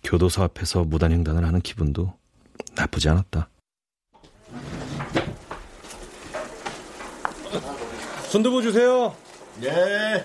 교도소 0.02 0.42
앞에서 0.42 0.85
무단 0.85 1.12
횡단을 1.12 1.44
하는 1.44 1.61
기분도 1.61 2.12
나쁘지 2.74 3.09
않았다. 3.09 3.48
순두부 8.28 8.61
주세요. 8.62 9.14
예. 9.62 10.24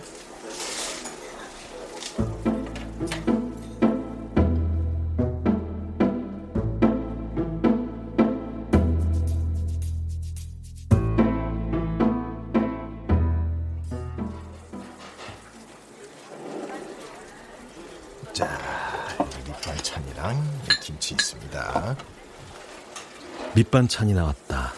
밑반찬이 23.73 24.13
나왔다. 24.13 24.73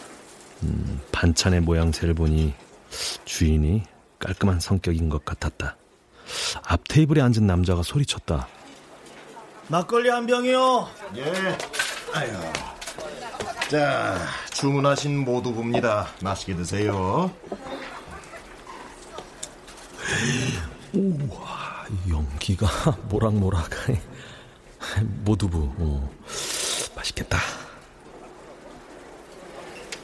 음, 0.62 1.00
반찬의 1.12 1.60
모양새를 1.62 2.12
보니 2.14 2.52
주인이 3.24 3.82
깔끔한 4.18 4.60
성격인 4.60 5.08
것 5.08 5.24
같았다. 5.24 5.76
앞 6.64 6.80
테이블에 6.88 7.22
앉은 7.22 7.46
남자가 7.46 7.82
소리쳤다. 7.82 8.48
막걸리 9.68 10.10
한 10.10 10.26
병이요. 10.26 10.88
예. 11.16 11.58
아유. 12.12 12.32
자, 13.70 14.18
주문하신 14.52 15.24
모두부입니다. 15.24 16.08
맛있게 16.22 16.54
드세요. 16.54 17.32
우와, 20.92 21.86
연기가 22.10 22.66
모락모락. 23.08 23.70
모두부, 25.24 25.72
어, 25.78 26.10
맛있겠다. 26.94 27.38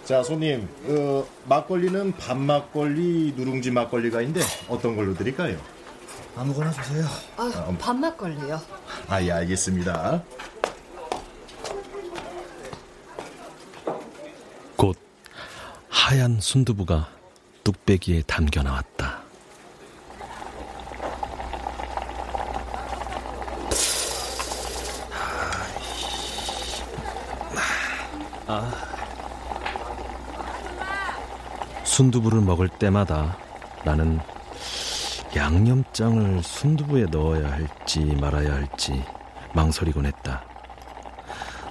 자, 0.09 0.23
손님, 0.23 0.66
어, 0.85 1.23
막걸리는 1.44 2.12
밤막걸리, 2.12 3.35
누룽지 3.37 3.71
막걸리가 3.73 4.23
있는데 4.23 4.40
어떤 4.66 4.97
걸로 4.97 5.12
드릴까요? 5.12 5.61
아무거나 6.35 6.71
주세요. 6.71 7.05
아, 7.37 7.77
밥막걸리요. 7.79 8.59
아, 9.07 9.23
예, 9.23 9.33
알겠습니다. 9.33 10.23
곧 14.79 14.97
하얀 15.90 16.40
순두부가 16.40 17.11
뚝배기에 17.64 18.23
담겨 18.27 18.62
나왔다. 18.62 19.17
순두부를 31.98 32.40
먹을 32.42 32.68
때마다 32.68 33.37
나는 33.84 34.20
양념장을 35.34 36.44
순두부에 36.44 37.06
넣어야 37.06 37.50
할지 37.50 37.98
말아야 37.98 38.54
할지 38.54 39.02
망설이곤 39.52 40.06
했다. 40.06 40.44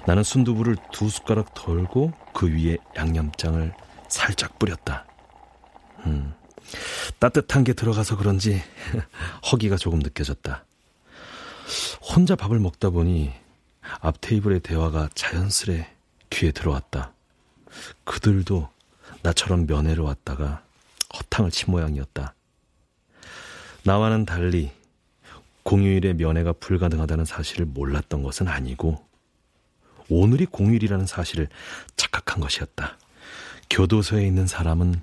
나는 0.05 0.23
순두부를 0.23 0.75
두 0.91 1.07
숟가락 1.07 1.53
덜고 1.53 2.11
그 2.33 2.49
위에 2.49 2.75
양념장을 2.97 3.73
살짝 4.09 4.59
뿌렸다. 4.59 5.05
음, 6.05 6.33
따뜻한 7.19 7.63
게 7.63 7.71
들어가서 7.71 8.17
그런지 8.17 8.61
허기가 9.49 9.77
조금 9.77 9.99
느껴졌다. 9.99 10.65
혼자 12.01 12.35
밥을 12.35 12.59
먹다 12.59 12.89
보니 12.89 13.31
앞 14.01 14.19
테이블의 14.19 14.59
대화가 14.59 15.07
자연스레 15.15 15.87
귀에 16.31 16.51
들어왔다. 16.51 17.13
그들도 18.03 18.67
나처럼 19.21 19.65
면회를 19.65 20.03
왔다가 20.03 20.63
허탕을 21.13 21.51
친 21.51 21.71
모양이었다. 21.71 22.33
나와는 23.83 24.25
달리 24.25 24.71
공휴일에 25.63 26.13
면회가 26.13 26.53
불가능하다는 26.53 27.25
사실을 27.25 27.65
몰랐던 27.65 28.23
것은 28.23 28.47
아니고 28.47 29.05
오늘이 30.09 30.45
공휴일이라는 30.45 31.05
사실을 31.05 31.49
착각한 31.95 32.39
것이었다. 32.39 32.97
교도소에 33.69 34.25
있는 34.25 34.47
사람은 34.47 35.01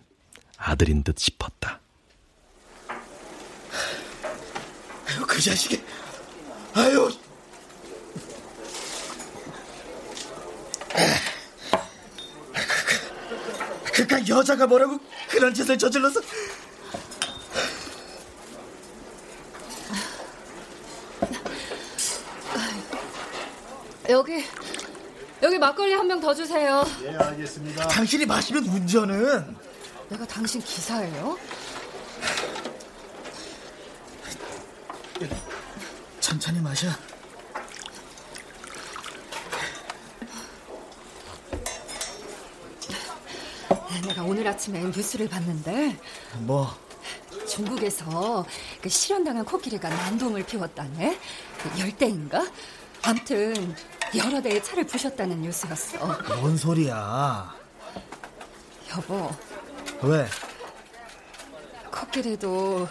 아들인 0.56 1.02
듯 1.02 1.18
싶었다. 1.18 1.80
아유, 5.06 5.26
그 5.26 5.40
자식이. 5.40 5.82
아유. 6.74 7.10
그깟 13.94 14.28
여자가 14.28 14.66
뭐라고 14.66 14.98
그런 15.30 15.54
짓을 15.54 15.78
저질러서 15.78 16.20
여기 24.08 24.44
여기 25.42 25.58
막걸리 25.58 25.92
한 25.94 26.08
병 26.08 26.20
더 26.20 26.34
주세요. 26.34 26.84
예, 27.02 27.16
알겠습니다. 27.16 27.88
당신이 27.88 28.26
마시면 28.26 28.64
운전은 28.66 29.56
내가 30.08 30.24
당신 30.26 30.60
기사예요? 30.62 31.38
천천히 36.20 36.60
마셔. 36.60 36.88
내가 44.00 44.22
오늘 44.24 44.46
아침에 44.46 44.80
뉴스를 44.80 45.28
봤는데 45.28 45.98
뭐? 46.40 46.74
중국에서 47.48 48.44
그 48.80 48.88
실현당한 48.88 49.44
코끼리가 49.44 49.88
난동을 49.88 50.44
피웠다네. 50.44 51.18
그 51.62 51.80
열대인가? 51.80 52.46
암튼 53.02 53.76
여러 54.16 54.40
대의 54.40 54.62
차를 54.62 54.86
부셨다는 54.86 55.42
뉴스였어. 55.42 55.98
뭔 56.40 56.56
소리야? 56.56 57.54
여보, 58.96 59.30
왜? 60.02 60.26
코끼리도 61.90 62.88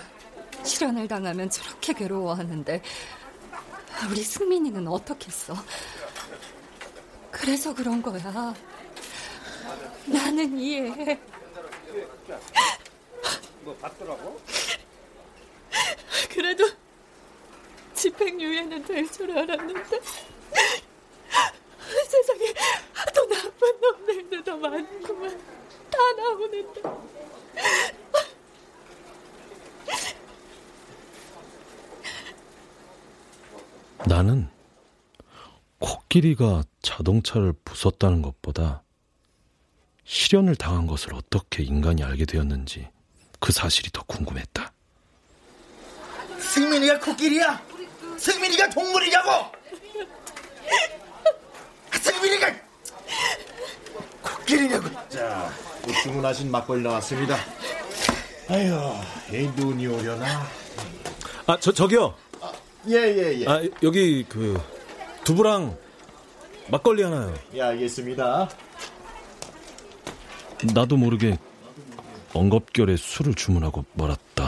실현을 0.63 1.07
당하면 1.07 1.49
저렇게 1.49 1.93
괴로워하는데 1.93 2.81
우리 4.09 4.23
승민이는 4.23 4.87
어떻겠어? 4.87 5.55
그래서 7.31 7.73
그런 7.73 8.01
거야. 8.01 8.53
나는 10.05 10.59
이해해. 10.59 11.19
뭐 13.63 13.75
봤더라고? 13.77 14.39
그래도 16.29 16.65
집행유예는 17.93 18.83
될 18.85 19.09
줄 19.09 19.31
알았는데 19.37 19.99
세상에 22.09 22.53
더 23.13 23.25
나쁜 23.27 23.81
놈들도 23.81 24.43
더 24.43 24.57
많구만 24.57 25.37
다 25.89 25.97
나오는데 26.17 26.81
나는 34.07 34.49
코끼리가 35.79 36.63
자동차를 36.81 37.53
부쉈다는 37.65 38.21
것보다 38.21 38.82
실현을 40.05 40.55
당한 40.55 40.85
것을 40.87 41.13
어떻게 41.13 41.63
인간이 41.63 42.03
알게 42.03 42.25
되었는지 42.25 42.87
그 43.39 43.51
사실이 43.51 43.89
더 43.91 44.03
궁금했다. 44.03 44.71
승민이가 46.39 46.99
코끼리야? 46.99 47.61
승민이가 48.17 48.69
동물이냐고? 48.69 49.29
승민이가 52.01 52.53
코끼리냐고? 54.21 54.89
자, 55.09 55.51
그 55.85 55.93
주문하신 56.03 56.51
막걸리 56.51 56.83
나왔습니다. 56.83 57.37
아휴, 58.49 59.35
이 59.35 59.47
눈이 59.55 59.87
오려나? 59.87 60.45
아, 61.47 61.57
저, 61.59 61.71
저기요. 61.71 62.15
예, 62.89 62.95
예, 62.95 63.39
예. 63.41 63.47
아, 63.47 63.61
여기 63.81 64.25
그 64.27 64.61
두부랑 65.23 65.77
막걸리 66.67 67.03
하나요. 67.03 67.33
예, 67.53 67.61
알겠습니다. 67.61 68.49
나도 70.73 70.97
모르게 70.97 71.37
엉겁결에 72.33 72.97
술을 72.97 73.33
주문하고 73.35 73.85
말았다. 73.93 74.42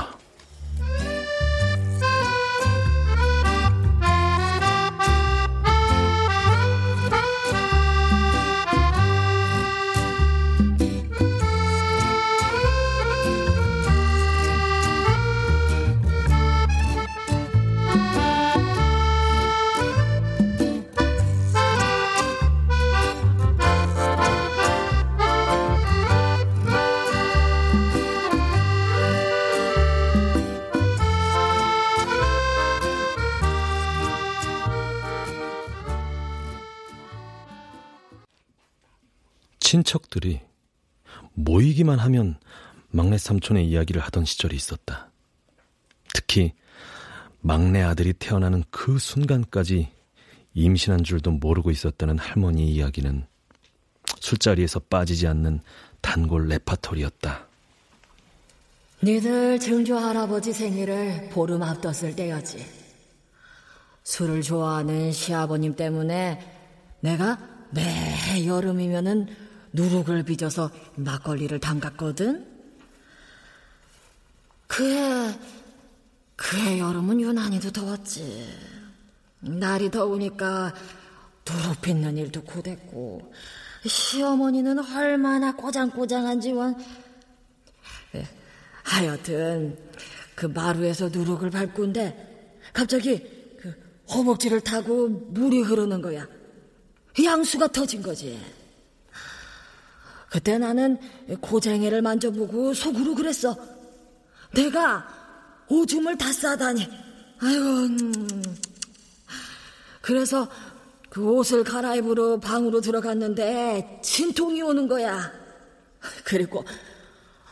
모이기만 41.85 41.99
하면 41.99 42.37
막내 42.89 43.17
삼촌의 43.17 43.67
이야기를 43.69 44.01
하던 44.01 44.25
시절이 44.25 44.55
있었다. 44.55 45.11
특히 46.13 46.53
막내 47.41 47.81
아들이 47.81 48.13
태어나는 48.13 48.63
그 48.71 48.97
순간까지 48.97 49.89
임신한 50.55 51.03
줄도 51.03 51.31
모르고 51.31 51.71
있었다는 51.71 52.17
할머니 52.17 52.67
이야기는 52.71 53.25
술자리에서 54.19 54.79
빠지지 54.79 55.27
않는 55.27 55.61
단골 56.01 56.47
레파토리였다. 56.47 57.47
니들 59.03 59.59
증조 59.59 59.97
할아버지 59.97 60.51
생일을 60.51 61.29
보름 61.31 61.61
앞뒀을 61.61 62.15
때였지. 62.15 62.65
술을 64.03 64.41
좋아하는 64.41 65.11
시아버님 65.11 65.75
때문에 65.75 66.39
내가 67.01 67.37
매 67.71 68.45
여름이면은 68.45 69.44
누룩을 69.75 70.23
빚어서 70.23 70.71
막걸리를 70.95 71.59
담갔거든. 71.59 72.47
그해 74.67 75.39
그해 76.35 76.79
여름은 76.79 77.21
유난히도 77.21 77.71
더웠지. 77.71 78.47
날이 79.41 79.91
더우니까 79.91 80.73
누룩 81.47 81.81
빚는 81.81 82.17
일도 82.17 82.43
고됐고 82.43 83.33
시어머니는 83.85 84.79
얼마나 84.79 85.55
꼬장꼬장한지 85.55 86.51
원. 86.53 86.75
예, 88.15 88.27
하여튼 88.83 89.77
그 90.33 90.47
마루에서 90.47 91.09
누룩을 91.09 91.51
밟고인데 91.51 92.59
갑자기 92.73 93.19
그 93.61 93.73
허벅지를 94.09 94.61
타고 94.61 95.07
물이 95.07 95.61
흐르는 95.61 96.01
거야. 96.01 96.27
양수가 97.23 97.67
터진 97.67 98.01
거지. 98.01 98.39
그때 100.35 100.57
나는 100.57 100.97
고쟁이를 101.39 102.01
만져보고 102.01 102.73
속으로 102.73 103.15
그랬어. 103.15 103.55
내가 104.53 105.07
오줌을 105.69 106.17
다 106.17 106.29
싸다니. 106.33 106.85
아이고. 107.39 107.63
음. 107.63 108.57
그래서 110.01 110.45
그 111.09 111.25
옷을 111.25 111.63
갈아입으러 111.63 112.41
방으로 112.41 112.81
들어갔는데 112.81 114.01
진통이 114.03 114.61
오는 114.61 114.89
거야. 114.89 115.31
그리고 116.25 116.65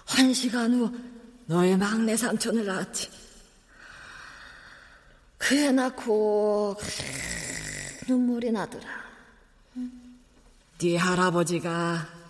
한 0.05 0.33
시간 0.33 0.73
후 0.73 0.91
너의 1.45 1.77
막내 1.77 2.17
삼촌을 2.17 2.65
낳았지. 2.65 3.09
그 5.37 5.55
애 5.55 5.71
낳고 5.71 6.75
눈물이 8.09 8.51
나더라. 8.51 8.83
네 10.79 10.97
할아버지가 10.97 12.22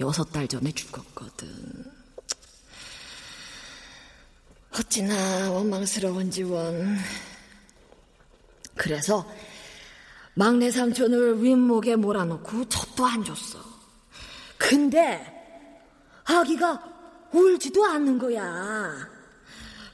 여섯 0.00 0.30
달 0.32 0.46
전에 0.46 0.70
죽었거든. 0.72 1.48
어찌나 4.72 5.50
원망스러운지 5.50 6.44
원. 6.44 6.98
그래서 8.76 9.28
막내 10.34 10.70
삼촌을 10.70 11.42
윗목에 11.42 11.96
몰아놓고 11.96 12.68
젖도 12.68 13.04
안 13.04 13.24
줬어. 13.24 13.58
근데 14.56 15.34
아기가 16.24 16.80
울지도 17.32 17.84
않는 17.84 18.18
거야. 18.18 19.08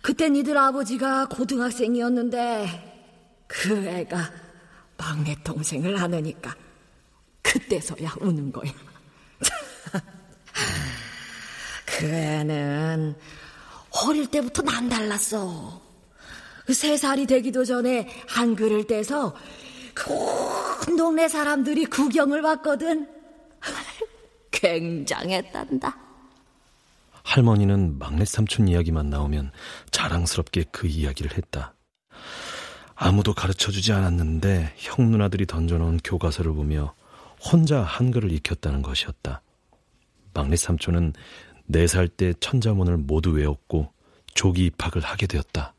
그때 0.02 0.28
니들 0.28 0.58
아버지가 0.58 1.28
고등학생이었는데 1.28 3.46
그 3.46 3.86
애가 3.86 4.32
막내 4.98 5.34
동생을 5.42 5.96
안으니까 5.96 6.54
그때서야 7.40 8.16
우는 8.20 8.52
거야. 8.52 8.70
그 11.98 12.06
애는 12.06 13.14
어릴 14.06 14.26
때부터 14.26 14.62
남달랐어. 14.62 15.80
세 16.72 16.96
살이 16.96 17.26
되기도 17.26 17.64
전에 17.64 18.08
한글을 18.28 18.86
떼서 18.86 19.34
온 20.88 20.96
동네 20.96 21.28
사람들이 21.28 21.84
구경을 21.86 22.42
봤거든. 22.42 23.08
굉장했단다. 24.50 25.96
할머니는 27.22 27.98
막내 27.98 28.24
삼촌 28.24 28.68
이야기만 28.68 29.08
나오면 29.08 29.52
자랑스럽게 29.90 30.64
그 30.72 30.86
이야기를 30.86 31.36
했다. 31.36 31.74
아무도 32.96 33.34
가르쳐 33.34 33.70
주지 33.70 33.92
않았는데 33.92 34.74
형 34.76 35.10
누나들이 35.10 35.46
던져놓은 35.46 35.98
교과서를 36.04 36.52
보며 36.52 36.94
혼자 37.40 37.82
한글을 37.82 38.32
익혔다는 38.32 38.82
것이었다. 38.82 39.42
막내 40.32 40.56
삼촌은 40.56 41.12
네 41.66 41.84
살 41.84 42.08
때 42.08 42.32
천자문을 42.40 42.98
모두 42.98 43.30
외웠고 43.30 43.92
조기 44.34 44.66
입학을 44.66 45.02
하게 45.02 45.26
되었다. 45.26 45.74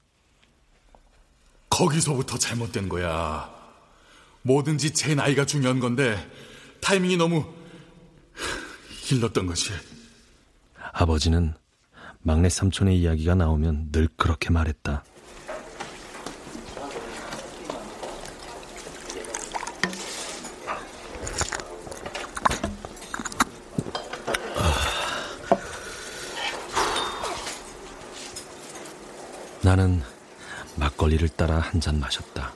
거기서부터 1.69 2.37
잘못된 2.37 2.89
거야. 2.89 3.53
뭐든지 4.43 4.93
제 4.93 5.15
나이가 5.15 5.45
중요한 5.45 5.79
건데 5.79 6.17
타이밍이 6.81 7.17
너무 7.17 7.45
길렀던 9.03 9.45
것이. 9.47 9.71
아버지는 10.93 11.53
막내 12.21 12.49
삼촌의 12.49 12.99
이야기가 12.99 13.35
나오면 13.35 13.91
늘 13.91 14.07
그렇게 14.15 14.49
말했다. 14.49 15.03
나는 29.65 29.99
막걸리를 30.78 31.28
따라 31.30 31.58
한 31.60 31.82
잔 31.82 31.99
마셨다. 31.99 32.54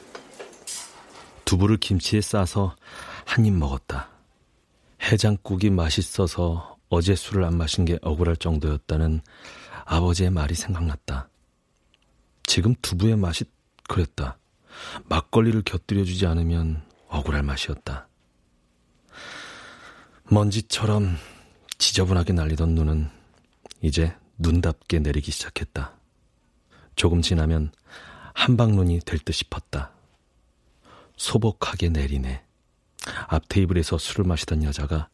두부를 1.43 1.78
김치에 1.78 2.22
싸서 2.22 2.76
한 3.26 3.48
입 3.48 3.54
먹었다. 3.56 4.10
해장국이 5.02 5.72
맛있어서 5.72 6.78
어제 6.88 7.15
술을 7.15 7.45
안 7.45 7.58
마신 7.58 7.84
게 7.86 7.98
억울할 8.04 8.38
정도였다는 8.38 9.22
아버지의 9.86 10.30
말이 10.30 10.54
생각났다. 10.54 11.30
지금 12.43 12.76
두부의 12.80 13.15
맛이 13.15 13.43
그랬다. 13.88 14.38
막걸리를 15.06 15.63
곁들여주지 15.63 16.28
않으면 16.28 16.84
억울할 17.08 17.41
맛이었다. 17.41 18.08
먼지처럼 20.26 21.17
지저분하게 21.80 22.34
날리던 22.34 22.76
눈은 22.76 23.10
이제 23.82 24.15
눈답게 24.38 25.00
내리기 25.00 25.32
시작했다. 25.32 25.98
조금 26.99 27.21
지나면 27.21 27.71
한방눈이 28.33 28.99
될 29.05 29.19
듯 29.19 29.31
싶었다. 29.31 29.91
소복하게 31.15 31.88
내리네. 31.88 32.43
앞 33.29 33.43
테이블에서 33.47 33.97
술을 33.97 34.25
마시던 34.25 34.63
여자가 34.65 35.07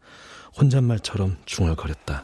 혼잣말처럼 0.58 1.38
중얼거렸다. 1.46 2.24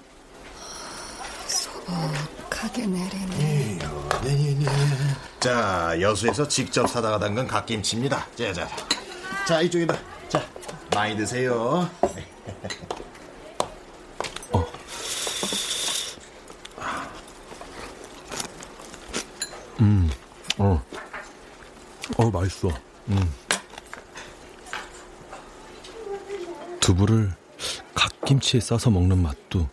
소복하게 1.46 2.88
내리네. 2.88 3.78
네 4.24 4.36
네 4.36 4.56
네. 4.56 4.66
자, 5.40 5.96
여수에서 6.02 6.48
직접 6.48 6.88
사다가 6.88 7.20
담근 7.20 7.46
갓김치입니다. 7.48 8.26
자, 8.36 8.54
자, 8.54 8.68
자, 9.48 9.62
이쪽에다. 9.62 9.96
자, 10.28 10.44
많이 10.96 11.16
드세요. 11.16 11.88
음, 12.04 12.10
맛있어. 22.52 22.70
음. 23.10 23.34
두부를 26.80 27.32
갓김치에 27.94 28.60
싸서 28.60 28.90
먹는 28.90 29.22
맛도 29.22 29.70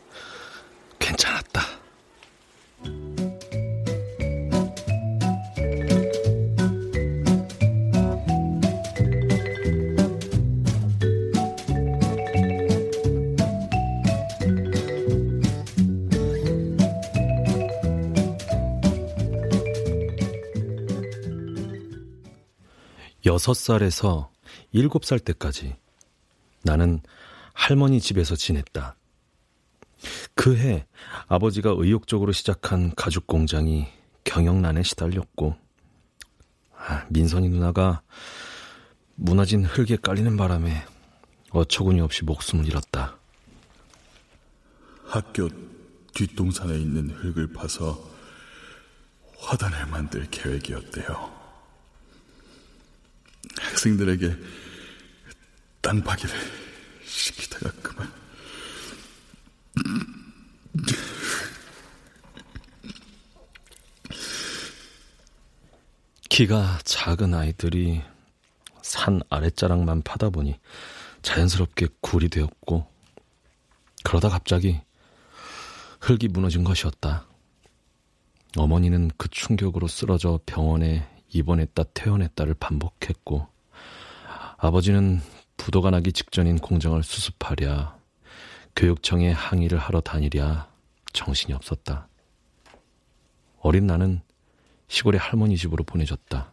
6살에서 23.49 24.29
7살 24.75 25.25
때까지 25.25 25.77
나는 26.63 27.01
할머니 27.55 28.01
집에서 28.01 28.37
지냈다. 28.37 28.97
그 30.35 30.57
해 30.57 30.87
아버지가 31.27 31.75
의욕적으로 31.77 32.33
시작한 32.33 32.95
가죽 32.95 33.27
공장이 33.27 33.89
경영난에 34.25 34.83
시달렸고 34.83 35.57
아, 36.77 37.07
민선이 37.11 37.49
누나가 37.49 38.03
무너진 39.17 39.65
흙에 39.65 39.97
깔리는 39.97 40.37
바람에 40.37 40.85
어처구니 41.51 42.01
없이 42.01 42.25
목숨을 42.25 42.67
잃었다. 42.67 43.17
학교 45.07 45.49
뒷동산에 46.15 46.77
있는 46.79 47.11
흙을 47.11 47.53
파서 47.53 47.99
화단을 49.39 49.87
만들 49.87 50.29
계획이었대요. 50.31 51.38
학생들에게 53.59 54.37
땅 55.81 56.03
파기를 56.03 56.35
시키다가 57.05 57.71
그만. 57.83 58.13
키가 66.29 66.79
작은 66.85 67.35
아이들이 67.35 68.03
산 68.83 69.21
아랫자락만 69.29 70.03
파다 70.03 70.31
보니 70.31 70.59
자연스럽게 71.23 71.89
굴이 72.01 72.29
되었고, 72.29 72.87
그러다 74.05 74.29
갑자기 74.29 74.81
흙이 76.01 76.29
무너진 76.29 76.63
것이었다. 76.65 77.27
어머니는 78.57 79.11
그 79.17 79.29
충격으로 79.29 79.89
쓰러져 79.89 80.39
병원에 80.47 81.09
입원했다 81.31 81.85
퇴원했다를 81.95 82.55
반복했고, 82.55 83.47
아버지는 84.57 85.21
부도가 85.57 85.91
나기 85.91 86.13
직전인 86.13 86.59
공장을 86.59 87.03
수습하랴, 87.03 87.97
교육청에 88.77 89.33
항의를 89.33 89.79
하러 89.79 90.01
다니랴 90.01 90.69
정신이 91.13 91.53
없었다. 91.53 92.07
어린 93.61 93.87
나는 93.87 94.21
시골의 94.87 95.19
할머니 95.19 95.57
집으로 95.57 95.83
보내졌다. 95.83 96.53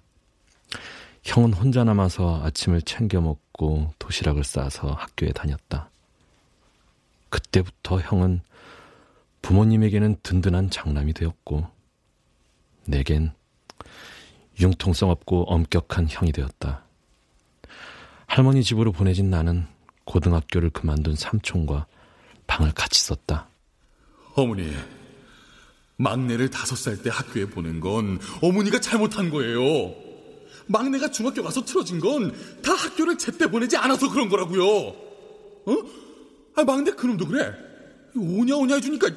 형은 1.24 1.54
혼자 1.54 1.84
남아서 1.84 2.44
아침을 2.44 2.82
챙겨 2.82 3.22
먹고 3.22 3.94
도시락을 4.00 4.44
싸서 4.44 4.92
학교에 4.92 5.30
다녔다. 5.30 5.90
그때부터 7.30 8.00
형은 8.00 8.42
부모님에게는 9.44 10.18
든든한 10.24 10.72
장남이 10.72 11.14
되었고, 11.14 11.68
내겐 12.86 13.34
융통성 14.60 15.10
없고 15.10 15.46
엄격한 15.52 16.08
형이 16.10 16.32
되었다. 16.32 16.84
할머니 18.28 18.64
집으로 18.64 18.92
보내진 18.92 19.30
나는 19.30 19.66
고등학교를 20.06 20.70
그만둔 20.72 21.16
삼촌과 21.16 21.88
방을 22.48 22.72
같이 22.74 23.02
썼다. 23.02 23.48
어머니, 24.36 24.72
막내를 25.98 26.50
다섯 26.50 26.76
살 26.76 27.02
때 27.02 27.10
학교에 27.10 27.46
보낸 27.46 27.80
건 27.80 28.20
어머니가 28.42 28.80
잘못한 28.82 29.30
거예요. 29.30 29.94
막내가 30.68 31.12
중학교 31.12 31.44
가서 31.44 31.64
틀어진 31.64 32.00
건 32.00 32.32
다 32.64 32.74
학교를 32.74 33.18
제때 33.18 33.48
보내지 33.50 33.78
않아서 33.78 34.10
그런 34.12 34.28
거라고요. 34.30 34.66
어? 34.68 35.78
아, 36.56 36.64
막내 36.64 36.92
그놈도 36.92 37.28
그래. 37.28 37.54
오냐 38.18 38.56
오냐 38.56 38.76
해주니까 38.76 39.08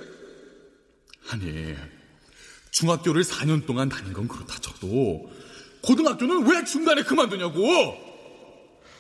아니 1.31 1.74
중학교를 2.70 3.22
4년 3.22 3.66
동안 3.66 3.88
다닌 3.88 4.12
건 4.12 4.28
그렇다 4.28 4.59
쳐도 4.61 5.31
고등학교는 5.83 6.46
왜 6.46 6.64
중간에 6.64 7.02
그만두냐고. 7.02 7.96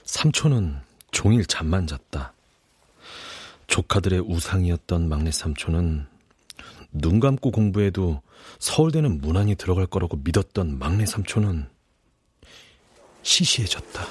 삼촌은 0.04 0.80
종일 1.10 1.44
잠만 1.46 1.86
잤다. 1.86 2.32
조카들의 3.66 4.20
우상이었던 4.20 5.08
막내 5.08 5.30
삼촌은 5.30 6.06
눈 6.92 7.20
감고 7.20 7.50
공부해도 7.50 8.22
서울대는 8.58 9.20
무난히 9.20 9.54
들어갈 9.54 9.86
거라고 9.86 10.16
믿었던 10.16 10.78
막내 10.78 11.04
삼촌은 11.04 11.68
시시해졌다. 13.22 14.06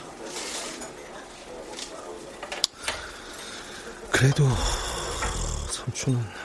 그래도 4.11 4.47
삼촌은 5.71 6.36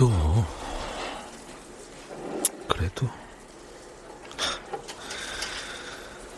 그래도 0.00 0.46
그래도 2.66 3.06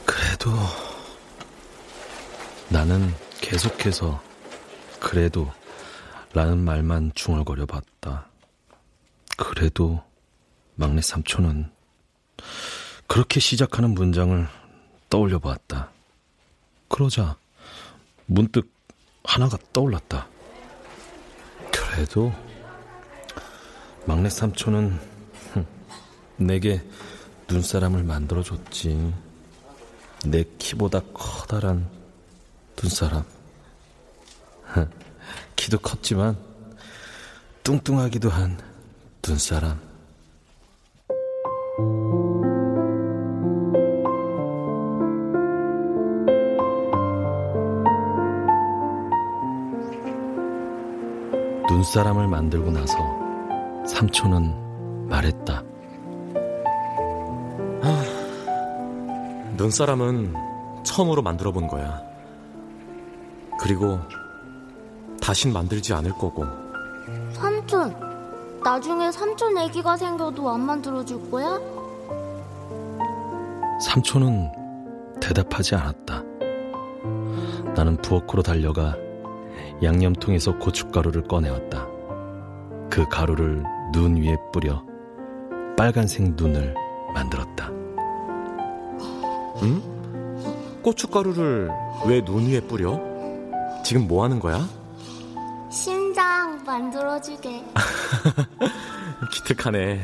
그래도 0.05 0.51
나는 2.71 3.15
계속해서 3.41 4.21
그래도 4.99 5.49
라는 6.33 6.59
말만 6.59 7.13
중얼거려 7.15 7.67
봤다. 7.67 8.27
그래도 9.37 10.03
막내 10.75 11.01
삼촌은 11.01 11.71
그렇게 13.07 13.39
시작하는 13.39 13.91
문장을 13.91 14.49
떠올려 15.09 15.39
보았다. 15.39 15.93
그러자 16.89 17.37
문득 18.27 18.73
하나가 19.23 19.57
떠올랐다. 19.73 20.27
그래도 21.71 22.33
막내 24.05 24.29
삼촌은 24.29 24.99
내게 26.37 26.83
눈사람을 27.49 28.03
만들어줬지. 28.03 29.15
내 30.27 30.45
키보다 30.59 31.01
커다란 31.15 31.89
눈사람. 32.81 33.25
키도 35.57 35.79
컸지만 35.79 36.37
뚱뚱하기도 37.63 38.29
한 38.29 38.59
눈사람. 39.27 39.81
눈사람을 51.69 52.29
만들고 52.29 52.71
나서 52.71 53.22
삼촌은 53.93 55.07
말했다. 55.09 55.63
눈사람은 59.59 60.35
처음으로 60.83 61.21
만들어 61.21 61.53
본 61.53 61.69
거야. 61.69 62.01
그리고 63.61 63.99
다신 65.21 65.53
만들지 65.53 65.93
않을 65.93 66.13
거고. 66.13 66.47
삼촌, 67.33 67.95
나중에 68.65 69.13
삼촌 69.13 69.59
애기가 69.59 69.99
생겨도 69.99 70.51
안 70.51 70.61
만들어 70.61 71.05
줄 71.05 71.31
거야? 71.31 71.61
삼촌은 73.83 74.51
대답하지 75.21 75.75
않았다. 75.75 76.23
나는 77.75 77.99
부엌으로 77.99 78.43
달려가 78.43 78.97
양념통에서 79.83 80.59
고춧가루를 80.59 81.29
꺼내왔다. 81.29 81.87
그 82.91 83.07
가루를 83.09 83.63
눈 83.93 84.17
위에 84.17 84.37
뿌려 84.53 84.83
빨간색 85.77 86.35
눈을 86.35 86.75
만들었다. 87.15 87.69
응? 89.63 90.81
고춧가루를 90.83 91.71
왜 92.07 92.21
눈 92.25 92.47
위에 92.49 92.61
뿌려? 92.61 92.99
지금 93.85 94.07
뭐 94.09 94.25
하는 94.25 94.39
거야? 94.41 94.61
심장 95.71 96.63
만들어주게. 96.65 97.65
기특하네. 99.33 100.01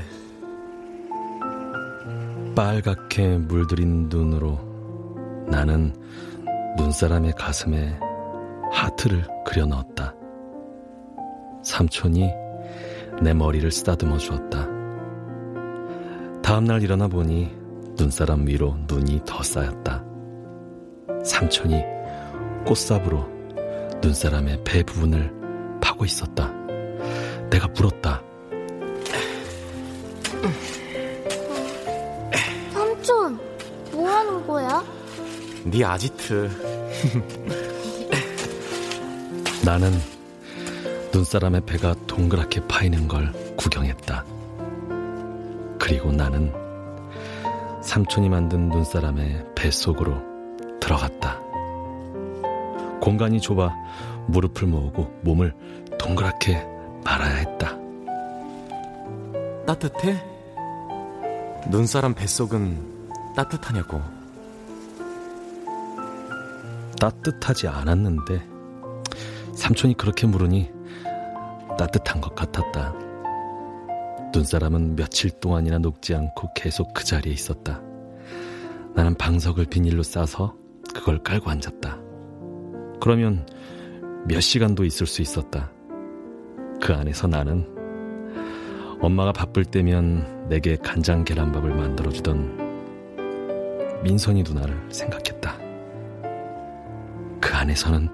빨갛게 2.55 3.39
물들인 3.39 4.09
눈으로 4.09 4.59
나는 5.47 5.95
눈사람의 6.76 7.32
가슴에 7.32 7.99
하트를 8.72 9.24
그려 9.45 9.66
넣었다. 9.66 10.14
삼촌이 11.62 12.30
내 13.23 13.35
머리를 13.35 13.71
쓰다듬어 13.71 14.19
주었다. 14.19 14.66
다음날 16.43 16.83
일어나 16.83 17.09
보니 17.09 17.51
눈사람 17.99 18.47
위로 18.47 18.77
눈이 18.87 19.23
더 19.27 19.43
쌓였다. 19.43 20.05
삼촌이 21.25 21.83
꽃삽으로 22.64 23.27
눈사람의 24.01 24.62
배 24.64 24.83
부분을 24.83 25.33
파고 25.81 26.05
있었다. 26.05 26.53
내가 27.51 27.66
물었다. 27.69 28.23
삼촌, 32.73 33.39
뭐 33.93 34.09
하는 34.09 34.47
거야? 34.47 34.85
네 35.64 35.85
아지트. 35.85 36.49
나는 39.64 39.91
눈사람의 41.12 41.62
배가 41.62 41.94
동그랗게 42.06 42.66
파이는 42.68 43.09
걸 43.09 43.32
구경했다. 43.56 44.24
그리고 45.78 46.12
나는 46.12 46.52
삼촌이 47.82 48.28
만든 48.28 48.68
눈사람의 48.68 49.46
뱃속으로 49.54 50.14
들어갔다. 50.80 51.40
공간이 53.00 53.40
좁아 53.40 53.74
무릎을 54.26 54.68
모으고 54.68 55.11
몸을 55.22 55.54
동그랗게 55.98 56.62
말아야 57.04 57.36
했다. 57.36 57.76
따뜻해? 59.66 60.22
눈사람 61.70 62.14
뱃속은 62.14 62.98
따뜻하냐고. 63.34 64.00
따뜻하지 67.00 67.68
않았는데 67.68 68.42
삼촌이 69.54 69.94
그렇게 69.94 70.26
물으니 70.26 70.78
따뜻한 71.79 72.20
것 72.20 72.35
같았다. 72.35 72.93
눈사람은 74.35 74.97
며칠 74.97 75.31
동안이나 75.31 75.79
녹지 75.79 76.14
않고 76.14 76.53
계속 76.55 76.93
그 76.93 77.05
자리에 77.05 77.33
있었다. 77.33 77.81
나는 78.95 79.14
방석을 79.14 79.64
비닐로 79.66 80.03
싸서 80.03 80.55
그걸 80.93 81.22
깔고 81.22 81.49
앉았다. 81.51 81.99
그러면 83.01 83.47
몇 84.26 84.41
시간도 84.41 84.85
있을 84.85 85.07
수 85.07 85.22
있었다. 85.22 85.70
그 86.83 86.93
안에서 86.93 87.26
나는 87.29 87.66
엄마가 89.01 89.33
바쁠 89.33 89.64
때면 89.64 90.49
내게 90.49 90.76
간장 90.76 91.24
계란밥을 91.24 91.74
만들어주던 91.74 92.68
민선이 94.03 94.43
누나를 94.43 94.89
생각했다. 94.91 95.57
그 97.41 97.55
안에서는 97.55 98.09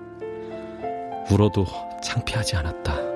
울어도 1.30 1.64
창피하지 2.02 2.56
않았다. 2.56 3.13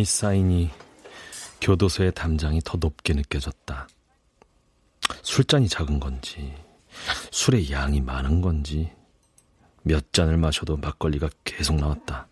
눈이 0.00 0.04
쌓이니 0.04 0.70
교도소의 1.60 2.12
담장이 2.12 2.62
더 2.64 2.78
높게 2.78 3.12
느껴졌다. 3.12 3.86
술잔이 5.22 5.68
작은 5.68 6.00
건지, 6.00 6.54
술의 7.30 7.70
양이 7.70 8.00
많은 8.00 8.40
건지, 8.40 8.90
몇 9.82 10.12
잔을 10.12 10.38
마셔도 10.38 10.76
막걸리가 10.78 11.28
계속 11.44 11.76
나왔다. 11.76 12.28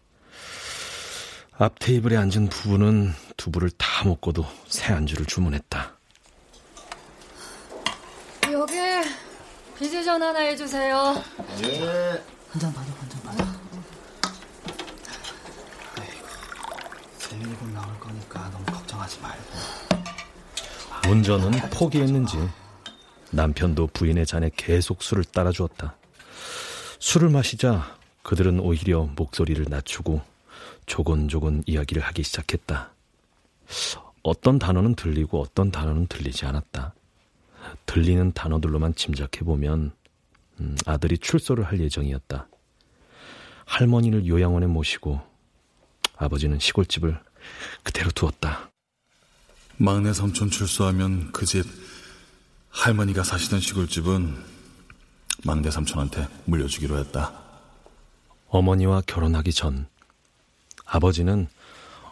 앞 1.58 1.78
테이블에 1.78 2.16
앉은 2.16 2.48
부부는 2.48 3.12
두부를 3.36 3.70
다 3.72 4.04
먹고도 4.06 4.46
새 4.66 4.92
안주를 4.94 5.26
주문했다. 5.26 5.98
여기 8.50 8.74
비지전 9.78 10.22
하나 10.22 10.38
해주세요. 10.40 11.22
예. 11.64 12.22
한잔 12.50 12.72
받아, 12.72 12.90
한잔 12.98 13.17
받아. 17.38 17.44
세일분 17.44 17.74
나올 17.74 17.98
거니까 18.00 18.50
너무 18.50 18.64
걱정하지 18.66 19.20
말고. 19.20 19.44
운전은 21.08 21.52
포기했는지 21.70 22.36
남편도 23.30 23.88
부인의 23.88 24.26
잔에 24.26 24.50
계속 24.56 25.02
술을 25.02 25.24
따라주었다. 25.24 25.96
술을 26.98 27.30
마시자 27.30 27.96
그들은 28.22 28.60
오히려 28.60 29.08
목소리를 29.16 29.64
낮추고 29.68 30.20
조곤조곤 30.86 31.64
이야기를 31.66 32.02
하기 32.02 32.22
시작했다. 32.22 32.92
어떤 34.22 34.58
단어는 34.58 34.94
들리고 34.94 35.40
어떤 35.40 35.70
단어는 35.70 36.06
들리지 36.08 36.44
않았다. 36.46 36.94
들리는 37.86 38.32
단어들로만 38.32 38.94
짐작해보면 38.94 39.92
음, 40.60 40.76
아들이 40.86 41.18
출소를 41.18 41.64
할 41.64 41.80
예정이었다. 41.80 42.48
할머니를 43.64 44.26
요양원에 44.26 44.66
모시고 44.66 45.20
아버지는 46.16 46.58
시골집을 46.58 47.20
그대로 47.82 48.10
두었다. 48.10 48.70
막내 49.76 50.12
삼촌 50.12 50.50
출소하면 50.50 51.32
그 51.32 51.46
집 51.46 51.64
할머니가 52.70 53.22
사시던 53.24 53.60
시골집은 53.60 54.36
막내 55.44 55.70
삼촌한테 55.70 56.28
물려주기로 56.44 56.98
했다. 56.98 57.32
어머니와 58.48 59.02
결혼하기 59.06 59.52
전 59.52 59.88
아버지는 60.84 61.48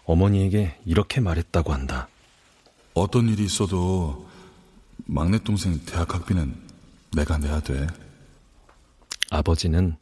어머니에게 0.05 0.78
이렇게 0.84 1.20
말했다고 1.20 1.72
한다. 1.72 2.09
어떤 2.95 3.28
일이 3.28 3.45
있어도 3.45 4.28
막내 5.05 5.39
동생 5.39 5.84
대학 5.84 6.14
학비는 6.14 6.55
내가 7.12 7.39
내야 7.39 7.61
돼. 7.61 7.87
아버지는 9.30 9.97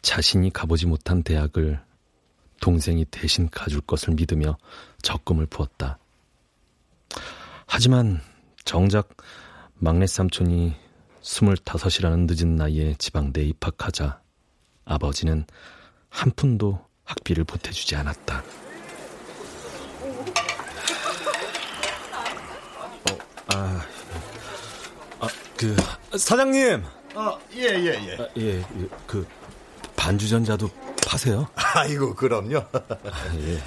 자신이 0.00 0.52
가보지 0.52 0.86
못한 0.86 1.22
대학을 1.22 1.80
동생이 2.62 3.04
대신 3.06 3.50
가줄 3.50 3.80
것을 3.82 4.14
믿으며 4.14 4.56
적금을 5.02 5.46
부었다. 5.46 5.98
하지만 7.66 8.22
정작 8.64 9.08
막내 9.74 10.06
삼촌이 10.06 10.74
스물다섯이라는 11.20 12.26
늦은 12.30 12.54
나이에 12.54 12.94
지방대에 12.98 13.44
입학하자 13.46 14.20
아버지는 14.84 15.44
한 16.08 16.30
푼도 16.30 16.86
학비를 17.04 17.44
보태주지 17.44 17.96
않았다. 17.96 18.44
어, 23.10 23.18
아, 23.54 23.86
아, 25.18 25.28
그 25.56 25.74
사장님. 26.16 26.84
어, 27.16 27.38
예, 27.56 27.62
예, 27.62 28.08
예. 28.08 28.16
아, 28.22 28.28
예, 28.36 28.64
그 29.06 29.26
반주전자도 29.96 30.91
파세요? 31.12 31.46
아이고, 31.54 32.14
그럼요. 32.14 32.56
아, 32.72 33.34
예. 33.36 33.62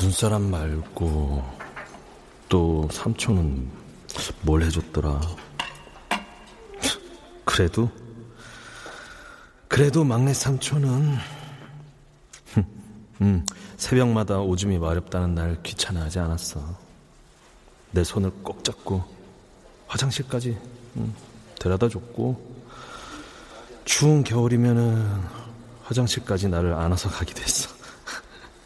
눈사람 0.00 0.50
말고 0.50 1.44
또 2.48 2.88
삼촌은 2.90 3.70
뭘 4.42 4.62
해줬더라. 4.62 5.20
그래도 7.44 7.88
그래도 9.68 10.02
막내 10.02 10.34
삼촌은 10.34 11.39
음, 13.20 13.44
새벽마다 13.76 14.40
오줌이 14.40 14.78
마렵다는 14.78 15.34
날 15.34 15.62
귀찮아하지 15.62 16.18
않았어. 16.20 16.78
내 17.90 18.02
손을 18.04 18.30
꼭 18.42 18.64
잡고 18.64 19.04
화장실까지 19.88 20.56
음, 20.96 21.14
데려다 21.58 21.88
줬고 21.88 22.60
추운 23.84 24.24
겨울이면은 24.24 25.22
화장실까지 25.84 26.48
나를 26.48 26.72
안아서 26.72 27.10
가기도 27.10 27.42
했어. 27.42 27.68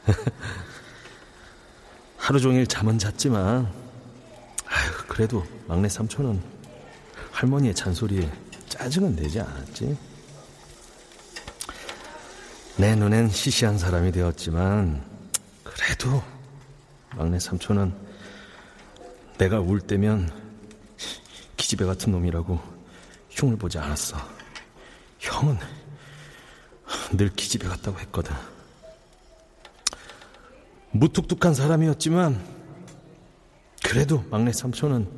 하루 2.19 2.41
종일 2.41 2.67
잠은 2.67 2.99
잤지만 2.99 3.67
아휴, 4.67 5.07
그래도 5.09 5.45
막내 5.67 5.89
삼촌은 5.89 6.41
할머니의 7.33 7.75
잔소리에 7.75 8.31
짜증은 8.69 9.17
내지 9.17 9.41
않았지. 9.41 10.14
내 12.77 12.97
눈엔 12.97 13.29
시시한 13.29 13.79
사람이 13.79 14.11
되었지만 14.11 15.01
그래도 15.63 16.23
막내 17.15 17.39
삼촌은 17.39 17.95
내가 19.39 19.61
울 19.61 19.81
때면 19.81 20.29
기집애 21.57 21.85
같은 21.85 22.11
놈이라고 22.11 22.61
흉을 23.31 23.57
보지 23.57 23.79
않았어. 23.79 24.17
형은 25.21 25.57
늘 27.17 27.29
기집애 27.31 27.69
같다고 27.69 28.01
했거든. 28.01 28.35
무뚝뚝한 30.91 31.55
사람이었지만 31.55 32.45
그래도 33.85 34.25
막내 34.31 34.53
삼촌은 34.53 35.09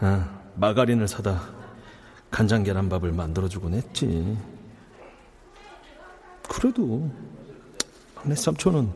아, 0.00 0.40
마가린을 0.56 1.08
사다 1.08 1.48
간장 2.30 2.62
계란밥을 2.62 3.12
만들어주곤 3.12 3.72
했지. 3.72 4.36
그래도 6.52 7.10
막내 8.14 8.34
삼촌은 8.34 8.92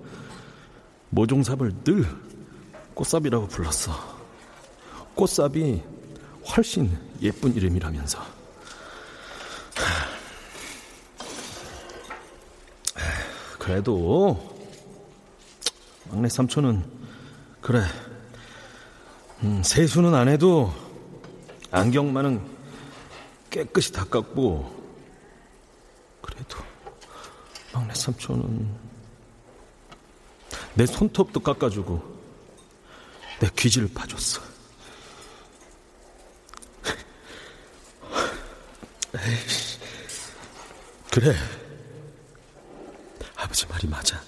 모종삽을 1.09 1.72
늘 1.84 2.07
꽃삽이라고 2.92 3.48
불렀어. 3.48 3.92
꽃삽이 5.14 5.82
훨씬 6.54 6.98
예쁜 7.22 7.54
이름이라면서. 7.54 8.22
그래도 13.59 14.54
막내 16.11 16.28
삼촌은 16.28 16.84
그래 17.62 17.82
음, 19.42 19.62
세수는 19.64 20.14
안 20.14 20.28
해도 20.28 20.72
안경만은 21.72 22.40
깨끗이 23.50 23.92
닦았고 23.92 24.76
그래도 26.20 26.59
막내 27.76 27.92
삼촌은 28.07 28.68
내 30.74 30.86
손톱도 30.86 31.40
깎아주고 31.40 32.16
내 33.40 33.50
귀지를 33.57 33.88
봐줬어. 33.92 34.40
그래 41.11 41.34
아버지 43.34 43.66
말이 43.66 43.88
맞아. 43.88 44.22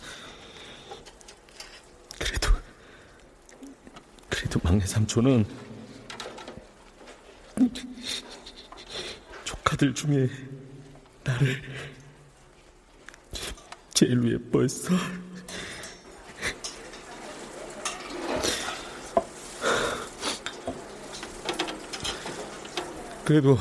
그래도 2.18 2.51
그래도 4.29 4.59
막내 4.64 4.85
삼촌은 4.85 5.47
조카들 9.45 9.95
중에 9.95 10.29
나를 11.22 11.62
제일 14.09 14.33
예뻐했어. 14.33 14.95
그래도 23.27 23.59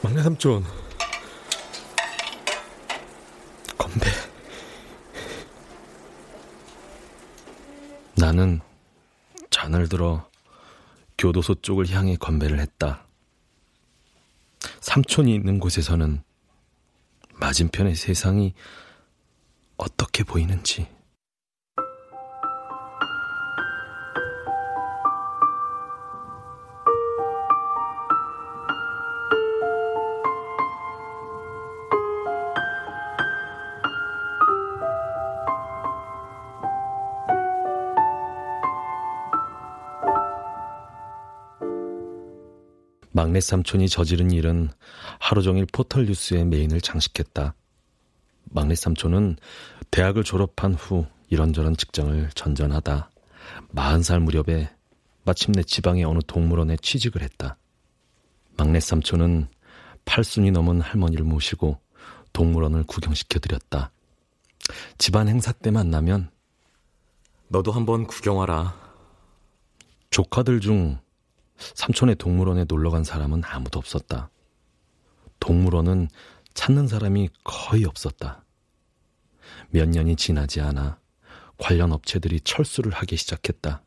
막내 0.00 0.22
삼촌 0.22 0.62
건배 3.76 4.06
나는 8.16 8.60
잔을 9.50 9.88
들어 9.88 10.30
교도소 11.18 11.56
쪽을 11.56 11.90
향해 11.90 12.14
건배를 12.14 12.60
했다. 12.60 13.04
삼촌이 14.80 15.34
있는 15.34 15.58
곳에서는 15.58 16.22
맞은편의 17.42 17.96
세상이 17.96 18.54
어떻게 19.76 20.22
보이는지. 20.22 20.86
막내 43.14 43.40
삼촌이 43.40 43.88
저지른 43.88 44.30
일은 44.30 44.70
하루 45.22 45.40
종일 45.40 45.66
포털 45.72 46.04
뉴스의 46.06 46.44
메인을 46.46 46.80
장식했다. 46.80 47.54
막내 48.50 48.74
삼촌은 48.74 49.36
대학을 49.92 50.24
졸업한 50.24 50.74
후 50.74 51.06
이런저런 51.28 51.76
직장을 51.76 52.28
전전하다 52.34 53.08
40살 53.72 54.18
무렵에 54.18 54.68
마침내 55.22 55.62
지방의 55.62 56.02
어느 56.02 56.18
동물원에 56.26 56.76
취직을 56.82 57.22
했다. 57.22 57.56
막내 58.56 58.80
삼촌은 58.80 59.46
팔순이 60.06 60.50
넘은 60.50 60.80
할머니를 60.80 61.24
모시고 61.24 61.78
동물원을 62.32 62.82
구경시켜드렸다. 62.88 63.92
집안 64.98 65.28
행사 65.28 65.52
때 65.52 65.70
만나면 65.70 66.32
너도 67.46 67.70
한번 67.70 68.08
구경 68.08 68.38
와라. 68.38 68.74
조카들 70.10 70.58
중 70.58 70.98
삼촌의 71.56 72.16
동물원에 72.16 72.64
놀러 72.64 72.90
간 72.90 73.04
사람은 73.04 73.42
아무도 73.44 73.78
없었다. 73.78 74.28
동물원은 75.42 76.08
찾는 76.54 76.86
사람이 76.86 77.28
거의 77.42 77.84
없었다. 77.84 78.44
몇 79.70 79.88
년이 79.88 80.14
지나지 80.14 80.60
않아 80.60 81.00
관련 81.58 81.90
업체들이 81.90 82.40
철수를 82.42 82.92
하기 82.92 83.16
시작했다. 83.16 83.82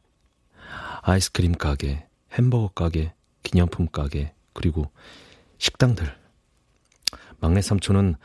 아이스크림 1.02 1.54
가게, 1.54 2.08
햄버거 2.34 2.68
가게, 2.68 3.14
기념품 3.44 3.88
가게, 3.88 4.34
그리고 4.52 4.92
식당들. 5.58 6.14
막내 7.40 7.62
삼촌은 7.62 8.16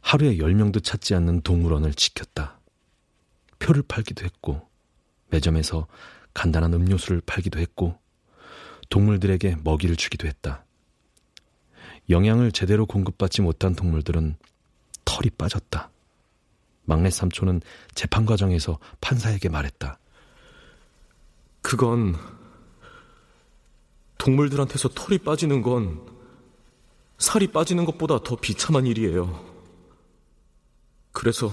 하루에 0.00 0.36
10명도 0.36 0.82
찾지 0.82 1.16
않는 1.16 1.40
동물원을 1.40 1.94
지켰다. 1.94 2.60
표를 3.58 3.82
팔기도 3.82 4.24
했고, 4.24 4.68
매점에서 5.30 5.88
간단한 6.32 6.74
음료수를 6.74 7.22
팔기도 7.26 7.58
했고 7.58 7.98
동물들에게 8.88 9.56
먹이를 9.64 9.96
주기도 9.96 10.28
했다. 10.28 10.64
영양을 12.10 12.52
제대로 12.52 12.86
공급받지 12.86 13.42
못한 13.42 13.74
동물들은 13.74 14.36
털이 15.04 15.30
빠졌다. 15.30 15.90
막내 16.84 17.10
삼촌은 17.10 17.60
재판 17.94 18.24
과정에서 18.24 18.78
판사에게 19.00 19.48
말했다. 19.48 19.98
그건 21.60 22.16
동물들한테서 24.16 24.90
털이 24.90 25.18
빠지는 25.18 25.62
건 25.62 26.00
살이 27.18 27.48
빠지는 27.48 27.84
것보다 27.84 28.22
더 28.22 28.36
비참한 28.36 28.86
일이에요. 28.86 29.44
그래서 31.12 31.52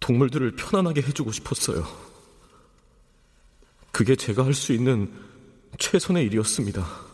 동물들을 0.00 0.56
편안하게 0.56 1.02
해주고 1.02 1.32
싶었어요. 1.32 1.84
그게 3.92 4.16
제가 4.16 4.44
할 4.44 4.54
수 4.54 4.72
있는 4.72 5.12
최선의 5.78 6.24
일이었습니다. 6.26 7.07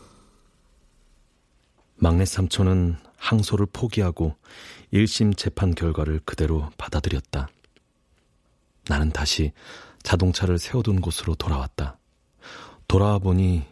막내 1.95 2.25
삼촌은 2.25 2.97
항소를 3.17 3.67
포기하고 3.71 4.35
1심 4.93 5.35
재판 5.37 5.73
결과를 5.73 6.19
그대로 6.25 6.69
받아들였다. 6.77 7.49
나는 8.87 9.11
다시 9.11 9.51
자동차를 10.03 10.59
세워둔 10.59 11.01
곳으로 11.01 11.35
돌아왔다. 11.35 11.97
돌아와 12.87 13.17
보니 13.17 13.65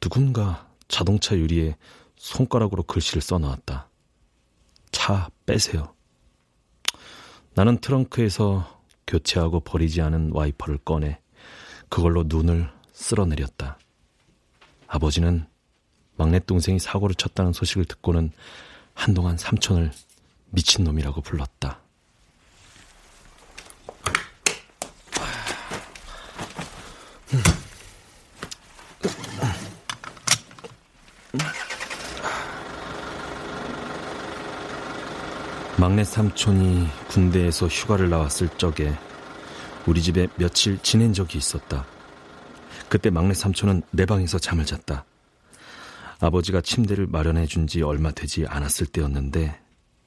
누군가 0.00 0.68
자동차 0.88 1.36
유리에 1.36 1.76
손가락으로 2.16 2.84
글씨를 2.84 3.20
써놓았다. 3.20 3.88
차 4.92 5.30
빼세요. 5.46 5.94
나는 7.54 7.78
트렁크에서 7.78 8.82
교체하고 9.06 9.60
버리지 9.60 10.00
않은 10.02 10.30
와이퍼를 10.32 10.78
꺼내 10.78 11.18
그걸로 11.88 12.24
눈을 12.26 12.70
쓸어내렸다. 12.92 13.78
아버지는 14.86 15.46
막내 16.22 16.38
동생이 16.38 16.78
사고를 16.78 17.16
쳤다는 17.16 17.52
소식을 17.52 17.84
듣고는 17.84 18.30
한동안 18.94 19.36
삼촌을 19.36 19.90
미친놈이라고 20.50 21.20
불렀다. 21.20 21.80
막내 35.76 36.04
삼촌이 36.04 36.86
군대에서 37.08 37.66
휴가를 37.66 38.10
나왔을 38.10 38.48
적에 38.58 38.96
우리 39.86 40.00
집에 40.00 40.28
며칠 40.36 40.78
지낸 40.84 41.12
적이 41.12 41.38
있었다. 41.38 41.84
그때 42.88 43.10
막내 43.10 43.34
삼촌은 43.34 43.82
내 43.90 44.06
방에서 44.06 44.38
잠을 44.38 44.64
잤다. 44.64 45.04
아버지가 46.22 46.60
침대를 46.60 47.06
마련해 47.08 47.46
준 47.46 47.66
지 47.66 47.82
얼마 47.82 48.10
되지 48.12 48.46
않았을 48.46 48.86
때였는데 48.86 49.58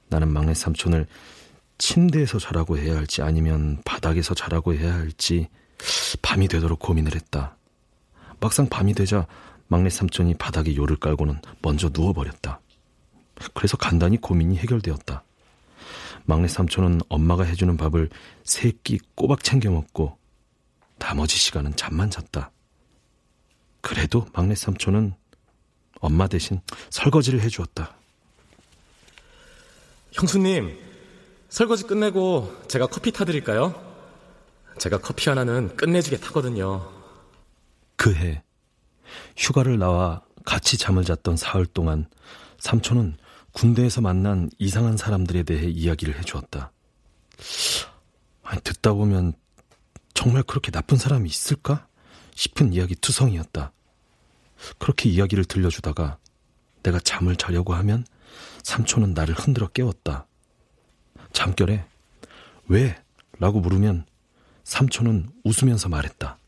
나는 0.08 0.32
막내 0.32 0.54
삼촌을 0.54 1.06
침대에서 1.78 2.38
자라고 2.38 2.78
해야 2.78 2.96
할지 2.96 3.22
아니면 3.22 3.80
바닥에서 3.84 4.34
자라고 4.34 4.74
해야 4.74 4.94
할지 4.94 5.48
밤이 6.22 6.48
되도록 6.48 6.78
고민을 6.78 7.14
했다. 7.14 7.56
막상 8.40 8.68
밤이 8.68 8.94
되자 8.94 9.26
막내 9.68 9.90
삼촌이 9.90 10.34
바닥에 10.34 10.74
요를 10.74 10.96
깔고는 10.96 11.40
먼저 11.60 11.90
누워버렸다. 11.92 12.60
그래서 13.52 13.76
간단히 13.76 14.16
고민이 14.16 14.56
해결되었다. 14.56 15.22
막내 16.24 16.48
삼촌은 16.48 17.02
엄마가 17.08 17.44
해주는 17.44 17.76
밥을 17.76 18.08
세 18.44 18.72
끼 18.82 18.98
꼬박 19.14 19.44
챙겨 19.44 19.70
먹고 19.70 20.16
나머지 20.98 21.36
시간은 21.36 21.76
잠만 21.76 22.10
잤다. 22.10 22.52
그래도 23.82 24.26
막내 24.32 24.54
삼촌은 24.54 25.14
엄마 26.00 26.26
대신 26.26 26.60
설거지를 26.90 27.40
해주었다. 27.42 27.96
형수님, 30.12 30.78
설거지 31.48 31.84
끝내고 31.84 32.64
제가 32.68 32.86
커피 32.86 33.12
타드릴까요? 33.12 33.84
제가 34.78 34.98
커피 34.98 35.28
하나는 35.28 35.74
끝내주게 35.76 36.18
타거든요. 36.18 36.90
그 37.96 38.14
해 38.14 38.42
휴가를 39.36 39.78
나와 39.78 40.22
같이 40.44 40.76
잠을 40.78 41.04
잤던 41.04 41.36
사흘 41.36 41.66
동안 41.66 42.08
삼촌은 42.58 43.16
군대에서 43.52 44.00
만난 44.00 44.50
이상한 44.58 44.96
사람들에 44.96 45.42
대해 45.44 45.66
이야기를 45.66 46.18
해주었다. 46.18 46.72
아니, 48.42 48.60
듣다 48.60 48.92
보면 48.92 49.32
정말 50.14 50.42
그렇게 50.42 50.70
나쁜 50.70 50.98
사람이 50.98 51.28
있을까? 51.28 51.86
싶은 52.34 52.72
이야기 52.74 52.94
투성이었다. 52.94 53.72
그렇게 54.78 55.08
이야기를 55.08 55.44
들려주다가 55.44 56.18
내가 56.82 56.98
잠을 57.00 57.36
자려고 57.36 57.74
하면 57.74 58.04
삼촌은 58.62 59.14
나를 59.14 59.34
흔들어 59.34 59.68
깨웠다. 59.68 60.26
잠결에 61.32 61.84
왜? 62.68 62.96
라고 63.38 63.60
물으면 63.60 64.06
삼촌은 64.64 65.30
웃으면서 65.44 65.88
말했다. 65.88 66.38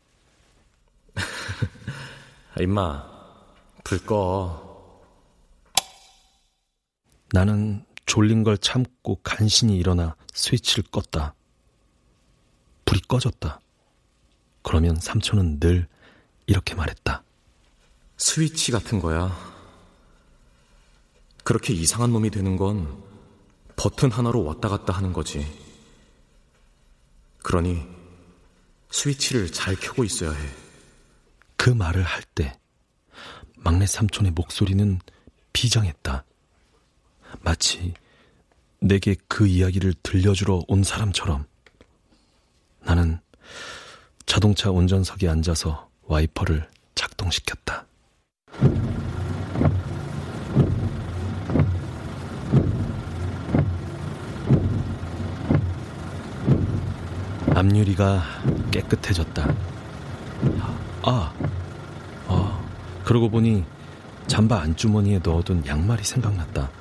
임마, 2.59 3.05
불 3.83 4.05
꺼. 4.05 5.01
나는 7.31 7.85
졸린 8.05 8.43
걸 8.43 8.57
참고 8.57 9.19
간신히 9.23 9.77
일어나 9.77 10.15
스위치를 10.33 10.85
껐다. 10.85 11.33
불이 12.85 13.01
꺼졌다. 13.01 13.59
그러면 14.63 14.95
삼촌은 14.95 15.59
늘 15.59 15.87
이렇게 16.47 16.73
말했다. 16.73 17.23
스위치 18.19 18.71
같은 18.71 18.99
거야. 18.99 19.33
그렇게 21.43 21.73
이상한 21.73 22.11
놈이 22.11 22.29
되는 22.29 22.57
건 22.57 23.01
버튼 23.75 24.11
하나로 24.11 24.43
왔다 24.43 24.67
갔다 24.67 24.93
하는 24.93 25.13
거지. 25.13 25.47
그러니 27.41 27.87
스위치를 28.91 29.51
잘 29.51 29.75
켜고 29.75 30.03
있어야 30.03 30.31
해. 30.31 30.49
그 31.55 31.69
말을 31.69 32.03
할 32.03 32.23
때 32.35 32.57
막내 33.55 33.85
삼촌의 33.85 34.31
목소리는 34.31 34.99
비장했다. 35.53 36.23
마치 37.41 37.93
내게 38.79 39.15
그 39.27 39.47
이야기를 39.47 39.93
들려주러 40.03 40.63
온 40.67 40.83
사람처럼 40.83 41.45
나는 42.81 43.19
자동차 44.25 44.71
운전석에 44.71 45.27
앉아서 45.27 45.89
와이퍼를 46.03 46.69
작동시켰다. 46.95 47.88
앞유리가 57.59 58.23
깨끗해졌다. 58.71 59.53
아, 61.01 61.33
아, 62.27 62.71
그러고 63.03 63.29
보니 63.29 63.65
잠바 64.27 64.61
안주머니에 64.61 65.19
넣어둔 65.21 65.65
양말이 65.65 66.03
생각났다. 66.03 66.71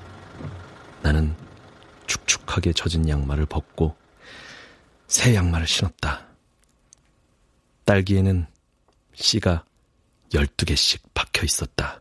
나는 1.02 1.34
축축하게 2.06 2.72
젖은 2.74 3.08
양말을 3.08 3.46
벗고 3.46 3.96
새 5.08 5.34
양말을 5.34 5.66
신었다. 5.66 6.26
딸기에는 7.84 8.46
씨가 9.14 9.64
12개씩 10.32 11.00
박혀 11.12 11.44
있었다. 11.44 12.00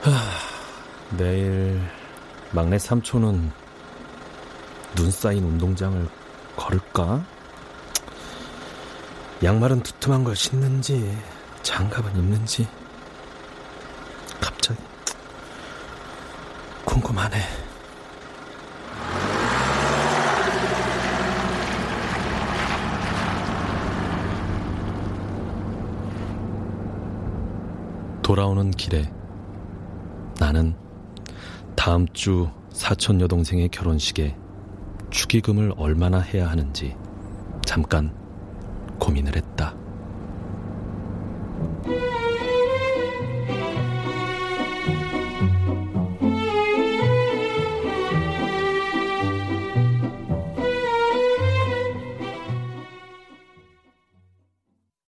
하, 0.00 1.16
내일 1.18 1.78
막내 2.52 2.78
삼촌은 2.78 3.50
눈 4.94 5.10
쌓인 5.10 5.44
운동장을 5.44 6.25
걸을까? 6.56 7.24
양말은 9.42 9.82
두툼한 9.82 10.24
걸 10.24 10.34
신는지 10.34 11.16
장갑은 11.62 12.16
입는지 12.16 12.66
갑자기 14.40 14.80
궁금하네. 16.84 17.42
돌아오는 28.22 28.72
길에 28.72 29.08
나는 30.40 30.74
다음 31.76 32.08
주 32.12 32.50
사촌 32.72 33.20
여동생의 33.20 33.68
결혼식에 33.68 34.36
축의금을 35.16 35.72
얼마나 35.78 36.20
해야 36.20 36.50
하는지 36.50 36.94
잠깐 37.64 38.12
고민을 38.98 39.34
했다. 39.34 39.74